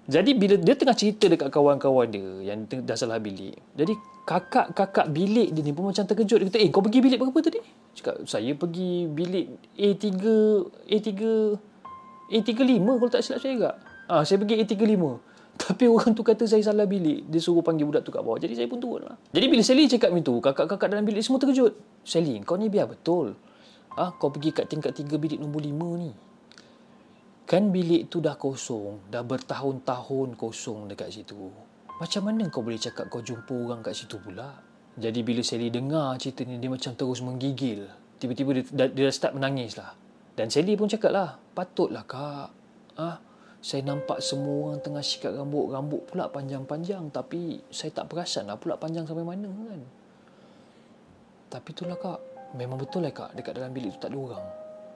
Jadi 0.08 0.32
bila 0.32 0.56
dia 0.56 0.72
tengah 0.72 0.96
cerita 0.96 1.28
dekat 1.28 1.52
kawan-kawan 1.52 2.08
dia 2.08 2.24
yang 2.40 2.64
dah 2.64 2.96
salah 2.96 3.20
bilik. 3.20 3.60
Jadi 3.76 3.92
kakak-kakak 4.24 5.12
bilik 5.12 5.52
dia 5.52 5.60
ni 5.60 5.76
pun 5.76 5.92
macam 5.92 6.00
terkejut. 6.08 6.40
Dia 6.40 6.48
kata, 6.48 6.58
eh 6.64 6.72
kau 6.72 6.80
pergi 6.80 7.04
bilik 7.04 7.20
berapa 7.20 7.38
tadi? 7.44 7.60
Cakap, 7.92 8.24
saya 8.24 8.56
pergi 8.56 9.04
bilik 9.04 9.46
A3, 9.76 10.08
A3, 10.88 11.10
A35 12.32 12.84
kalau 12.88 13.10
tak 13.12 13.20
silap 13.20 13.40
saya 13.44 13.52
juga. 13.52 13.70
Ah, 14.08 14.24
saya 14.24 14.40
pergi 14.40 14.64
A35. 14.64 15.04
Tapi 15.68 15.84
orang 15.90 16.16
tu 16.16 16.24
kata 16.24 16.48
saya 16.48 16.64
salah 16.64 16.88
bilik. 16.88 17.28
Dia 17.28 17.40
suruh 17.44 17.60
panggil 17.60 17.84
budak 17.84 18.06
tu 18.06 18.08
kat 18.08 18.24
bawah. 18.24 18.40
Jadi 18.40 18.56
saya 18.56 18.68
pun 18.70 18.80
turun 18.80 19.12
lah. 19.12 19.16
Jadi 19.34 19.46
bila 19.50 19.60
Sally 19.60 19.92
cakap 19.92 20.08
macam 20.08 20.24
tu, 20.24 20.34
kakak-kakak 20.40 20.88
dalam 20.88 21.04
bilik 21.04 21.20
semua 21.20 21.36
terkejut. 21.36 21.76
Sally, 22.06 22.40
kau 22.48 22.56
ni 22.56 22.72
biar 22.72 22.88
betul. 22.88 23.36
Ah, 23.96 24.12
kau 24.12 24.28
pergi 24.28 24.52
kat 24.52 24.68
tingkat 24.68 24.92
3 24.92 25.16
bilik 25.16 25.40
nombor 25.40 25.64
5 25.64 26.02
ni. 26.02 26.10
Kan 27.48 27.72
bilik 27.72 28.12
tu 28.12 28.20
dah 28.20 28.36
kosong, 28.36 29.08
dah 29.08 29.24
bertahun-tahun 29.24 30.36
kosong 30.36 30.92
dekat 30.92 31.08
situ. 31.08 31.48
Macam 31.96 32.22
mana 32.28 32.46
kau 32.52 32.60
boleh 32.60 32.76
cakap 32.76 33.08
kau 33.08 33.24
jumpa 33.24 33.56
orang 33.56 33.80
kat 33.80 33.96
situ 33.96 34.20
pula? 34.20 34.52
Jadi 34.98 35.22
bila 35.24 35.40
Sally 35.40 35.70
dengar 35.72 36.18
cerita 36.20 36.44
ni, 36.44 36.60
dia 36.60 36.68
macam 36.68 36.92
terus 36.92 37.22
menggigil. 37.24 37.88
Tiba-tiba 38.18 38.50
dia, 38.58 38.64
dia, 38.66 38.86
dia 38.90 39.08
start 39.14 39.38
menangis 39.38 39.78
lah. 39.78 39.94
Dan 40.34 40.50
Sally 40.50 40.74
pun 40.74 40.90
cakap 40.90 41.10
lah, 41.14 41.38
patutlah 41.54 42.04
kak. 42.04 42.50
Ah, 42.98 43.18
saya 43.58 43.82
nampak 43.82 44.22
semua 44.22 44.70
orang 44.70 44.82
tengah 44.82 45.02
sikat 45.02 45.34
rambut. 45.34 45.70
Rambut 45.70 46.02
pula 46.06 46.30
panjang-panjang. 46.30 47.10
Tapi 47.10 47.58
saya 47.74 47.90
tak 47.90 48.10
perasan 48.10 48.46
lah 48.46 48.54
pula 48.54 48.78
panjang 48.78 49.02
sampai 49.02 49.26
mana 49.26 49.50
kan. 49.50 49.80
Tapi 51.50 51.68
itulah 51.74 51.98
kak. 51.98 52.20
Memang 52.56 52.80
betul 52.80 53.04
lah 53.04 53.12
kak. 53.12 53.36
Dekat 53.36 53.52
dalam 53.58 53.72
bilik 53.74 53.96
tu 53.96 54.00
tak 54.00 54.14
ada 54.14 54.18
orang. 54.18 54.44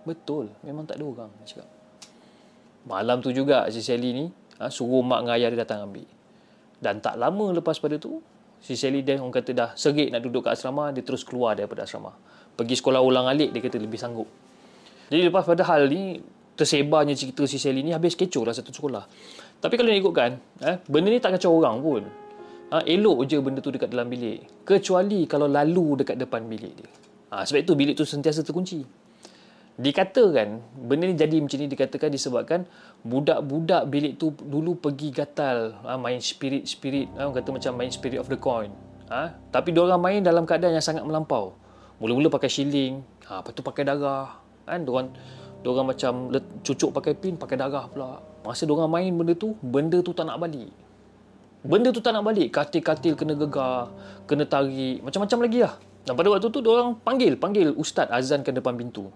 Betul. 0.08 0.48
Memang 0.64 0.88
tak 0.88 0.96
ada 0.96 1.04
orang. 1.04 1.30
Dia 1.42 1.46
cakap. 1.58 1.68
Malam 2.82 3.22
tu 3.22 3.30
juga 3.30 3.68
si 3.70 3.78
Sally 3.78 4.10
ni 4.10 4.26
ha, 4.58 4.70
suruh 4.70 5.02
mak 5.02 5.22
dengan 5.22 5.34
ayah 5.38 5.48
dia 5.54 5.58
datang 5.66 5.86
ambil. 5.90 6.06
Dan 6.82 6.98
tak 6.98 7.14
lama 7.14 7.54
lepas 7.54 7.78
pada 7.78 7.94
tu, 7.98 8.18
si 8.58 8.74
Sally 8.74 9.06
dia 9.06 9.18
orang 9.18 9.30
kata 9.30 9.50
dah 9.54 9.70
serik 9.78 10.10
nak 10.10 10.22
duduk 10.22 10.46
kat 10.46 10.58
asrama, 10.58 10.90
dia 10.90 11.06
terus 11.06 11.22
keluar 11.22 11.54
daripada 11.54 11.86
asrama. 11.86 12.10
Pergi 12.58 12.74
sekolah 12.74 12.98
ulang 12.98 13.30
alik, 13.30 13.54
dia 13.54 13.62
kata 13.62 13.78
lebih 13.78 14.02
sanggup. 14.02 14.26
Jadi 15.06 15.30
lepas 15.30 15.46
pada 15.46 15.62
hal 15.62 15.86
ni, 15.86 16.18
tersebarnya 16.58 17.14
cerita 17.14 17.46
si 17.46 17.62
Sally 17.62 17.86
ni 17.86 17.94
habis 17.94 18.18
kecoh 18.18 18.42
lah 18.42 18.54
satu 18.54 18.74
sekolah. 18.74 19.06
Tapi 19.62 19.74
kalau 19.78 19.94
nak 19.94 19.98
ikutkan, 20.02 20.30
eh, 20.66 20.76
benda 20.90 21.08
ni 21.14 21.22
tak 21.22 21.38
kacau 21.38 21.54
orang 21.54 21.78
pun. 21.78 22.02
Ha, 22.72 22.82
elok 22.88 23.28
je 23.28 23.36
benda 23.38 23.60
tu 23.60 23.70
dekat 23.70 23.92
dalam 23.92 24.08
bilik. 24.08 24.64
Kecuali 24.64 25.28
kalau 25.28 25.46
lalu 25.46 26.02
dekat 26.02 26.16
depan 26.18 26.48
bilik 26.48 26.72
dia. 26.72 26.90
Ha, 27.32 27.48
sebab 27.48 27.64
itu 27.64 27.72
bilik 27.72 27.96
tu 27.96 28.04
sentiasa 28.04 28.44
terkunci. 28.44 28.84
Dikatakan 29.80 30.60
benda 30.84 31.08
ni 31.08 31.16
jadi 31.16 31.40
macam 31.40 31.56
ni 31.56 31.64
dikatakan 31.64 32.12
disebabkan 32.12 32.68
budak-budak 33.08 33.88
bilik 33.88 34.20
tu 34.20 34.36
dulu 34.36 34.76
pergi 34.76 35.08
gatal 35.08 35.72
ha, 35.80 35.96
main 35.96 36.20
spirit 36.20 36.68
spirit 36.68 37.08
ha, 37.16 37.32
kata 37.32 37.48
macam 37.48 37.72
main 37.80 37.88
spirit 37.88 38.20
of 38.20 38.28
the 38.28 38.36
coin. 38.36 38.68
Ha, 39.08 39.32
tapi 39.48 39.72
dia 39.72 39.80
orang 39.80 39.96
main 39.96 40.20
dalam 40.20 40.44
keadaan 40.44 40.76
yang 40.76 40.84
sangat 40.84 41.00
melampau. 41.08 41.56
Mula-mula 42.04 42.28
pakai 42.28 42.52
shilling 42.52 43.00
ha, 43.24 43.40
lepas 43.40 43.56
tu 43.56 43.64
pakai 43.64 43.88
darah 43.88 44.36
kan? 44.68 44.84
Dia 44.84 44.92
orang 44.92 45.08
dia 45.64 45.68
orang 45.72 45.86
macam 45.88 46.12
cucuk 46.60 46.92
pakai 46.92 47.16
pin 47.16 47.40
pakai 47.40 47.56
darah 47.56 47.88
pula. 47.88 48.20
Masa 48.44 48.68
dia 48.68 48.76
orang 48.76 48.92
main 48.92 49.08
benda 49.08 49.32
tu 49.32 49.56
benda 49.64 50.04
tu 50.04 50.12
tak 50.12 50.28
nak 50.28 50.36
balik. 50.36 50.68
Benda 51.64 51.88
tu 51.96 52.04
tak 52.04 52.12
nak 52.12 52.28
balik. 52.28 52.52
Katil-katil 52.52 53.16
kena 53.16 53.40
gegar 53.40 53.88
kena 54.28 54.44
tarik 54.44 55.00
macam-macam 55.00 55.48
lagi 55.48 55.64
lah 55.64 55.74
dan 56.02 56.14
pada 56.18 56.28
waktu 56.32 56.48
tu 56.50 56.58
dia 56.58 56.70
orang 56.74 56.98
panggil 56.98 57.38
panggil 57.38 57.68
ustaz 57.78 58.10
azan 58.10 58.42
ke 58.42 58.50
depan 58.50 58.74
pintu 58.74 59.06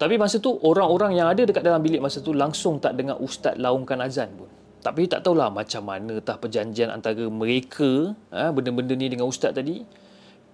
tapi 0.00 0.16
masa 0.16 0.40
tu 0.40 0.56
orang-orang 0.64 1.12
yang 1.20 1.28
ada 1.28 1.44
dekat 1.44 1.60
dalam 1.60 1.84
bilik 1.84 2.00
masa 2.00 2.24
tu 2.24 2.32
langsung 2.32 2.80
tak 2.80 2.96
dengar 2.96 3.20
ustaz 3.20 3.52
laungkan 3.60 4.00
azan 4.00 4.32
pun. 4.32 4.48
Tapi 4.80 5.04
tak 5.12 5.28
tahulah 5.28 5.52
macam 5.52 5.84
mana 5.84 6.24
tah 6.24 6.40
perjanjian 6.40 6.88
antara 6.88 7.28
mereka 7.28 8.16
ha, 8.32 8.48
benda-benda 8.48 8.96
ni 8.96 9.12
dengan 9.12 9.28
ustaz 9.28 9.52
tadi. 9.52 9.84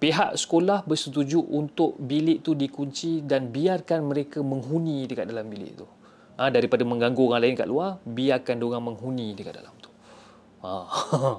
Pihak 0.03 0.35
sekolah 0.35 0.83
bersetuju 0.83 1.47
untuk 1.47 1.95
bilik 1.95 2.43
tu 2.43 2.59
dikunci 2.59 3.23
dan 3.23 3.47
biarkan 3.47 4.11
mereka 4.11 4.43
menghuni 4.43 5.07
dekat 5.07 5.31
dalam 5.31 5.47
bilik 5.47 5.79
tu. 5.79 5.87
Ha, 6.35 6.51
daripada 6.51 6.83
mengganggu 6.83 7.23
orang 7.31 7.41
lain 7.47 7.55
kat 7.55 7.71
luar, 7.71 8.03
biarkan 8.03 8.59
orang 8.59 8.83
menghuni 8.83 9.31
dekat 9.31 9.63
dalam 9.63 9.71
tu. 9.79 9.89
Ha. 10.67 10.71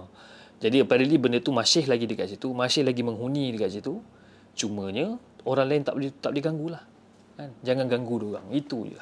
Jadi 0.58 0.82
apparently 0.82 1.16
benda 1.22 1.38
tu 1.38 1.54
masih 1.54 1.86
lagi 1.86 2.10
dekat 2.10 2.34
situ, 2.34 2.50
masih 2.50 2.82
lagi 2.82 3.06
menghuni 3.06 3.54
dekat 3.54 3.78
situ. 3.78 4.02
Cumanya 4.58 5.14
orang 5.48 5.66
lain 5.70 5.82
tak 5.86 5.94
boleh 5.96 6.10
tak 6.18 6.30
boleh 6.34 6.44
ganggu 6.44 6.66
lah 6.72 6.82
kan? 7.38 7.50
jangan 7.64 7.86
ganggu 7.86 8.14
dia 8.20 8.28
orang 8.36 8.46
itu 8.50 8.78
je 8.90 8.98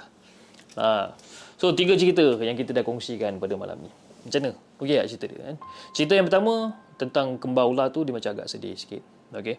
ha. 0.78 1.10
so 1.56 1.72
tiga 1.72 1.98
cerita 1.98 2.22
yang 2.38 2.54
kita 2.54 2.70
dah 2.76 2.84
kongsikan 2.86 3.40
pada 3.42 3.58
malam 3.58 3.80
ni 3.82 3.90
macam 4.26 4.40
mana 4.42 4.52
okey 4.82 4.96
tak 5.00 5.06
cerita 5.10 5.24
dia 5.32 5.40
kan 5.54 5.56
cerita 5.96 6.12
yang 6.14 6.26
pertama 6.30 6.54
tentang 7.00 7.26
kembar 7.40 7.66
ular 7.66 7.88
tu 7.90 8.06
dia 8.06 8.12
macam 8.12 8.30
agak 8.36 8.46
sedih 8.46 8.78
sikit 8.78 9.02
okey 9.34 9.56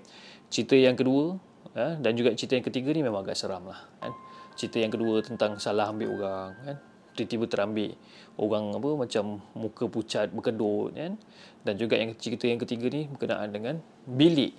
cerita 0.54 0.76
yang 0.78 0.96
kedua 0.96 1.36
ha? 1.74 1.98
dan 1.98 2.14
juga 2.14 2.32
cerita 2.38 2.56
yang 2.56 2.66
ketiga 2.66 2.90
ni 2.94 3.02
memang 3.04 3.26
agak 3.26 3.36
seram 3.36 3.66
lah 3.66 3.82
kan 4.00 4.14
cerita 4.58 4.78
yang 4.80 4.94
kedua 4.94 5.22
tentang 5.26 5.58
salah 5.58 5.90
ambil 5.90 6.14
orang 6.16 6.52
kan 6.64 6.78
tiba-tiba 7.18 7.50
terambil 7.50 7.98
orang 8.38 8.78
apa 8.78 8.90
macam 8.94 9.42
muka 9.58 9.90
pucat 9.90 10.30
berkedut 10.30 10.94
kan 10.94 11.18
dan 11.66 11.74
juga 11.76 11.98
yang 11.98 12.14
cerita 12.16 12.46
yang 12.46 12.62
ketiga 12.62 12.86
ni 12.94 13.10
berkenaan 13.10 13.50
dengan 13.50 13.76
bilik 14.06 14.54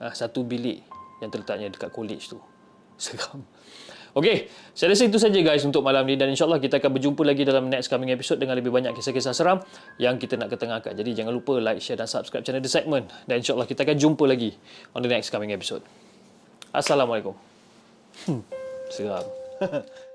ha, 0.00 0.10
satu 0.16 0.40
bilik 0.42 0.80
yang 1.20 1.28
terletaknya 1.28 1.68
dekat 1.68 1.92
college 1.92 2.32
tu 2.32 2.40
seram. 3.04 3.44
Okey, 4.10 4.50
saya 4.74 4.90
rasa 4.90 5.06
itu 5.06 5.22
saja 5.22 5.38
guys 5.38 5.62
untuk 5.62 5.86
malam 5.86 6.02
ni 6.02 6.18
dan 6.18 6.26
insyaAllah 6.34 6.58
kita 6.58 6.82
akan 6.82 6.98
berjumpa 6.98 7.22
lagi 7.22 7.46
dalam 7.46 7.70
next 7.70 7.86
coming 7.86 8.10
episode 8.10 8.42
dengan 8.42 8.58
lebih 8.58 8.74
banyak 8.74 8.90
kisah-kisah 8.90 9.30
seram 9.30 9.62
yang 10.02 10.18
kita 10.18 10.34
nak 10.34 10.50
ketengahkan. 10.50 10.98
Jadi 10.98 11.14
jangan 11.14 11.30
lupa 11.30 11.62
like, 11.62 11.78
share 11.78 11.94
dan 11.94 12.10
subscribe 12.10 12.42
channel 12.42 12.58
The 12.58 12.66
Segment 12.66 13.06
dan 13.30 13.38
insyaAllah 13.38 13.70
kita 13.70 13.86
akan 13.86 13.96
jumpa 14.02 14.26
lagi 14.26 14.58
on 14.98 15.06
the 15.06 15.10
next 15.10 15.30
coming 15.30 15.54
episode. 15.54 15.86
Assalamualaikum. 16.74 17.38
Hmm, 18.26 18.42
seram. 18.90 19.26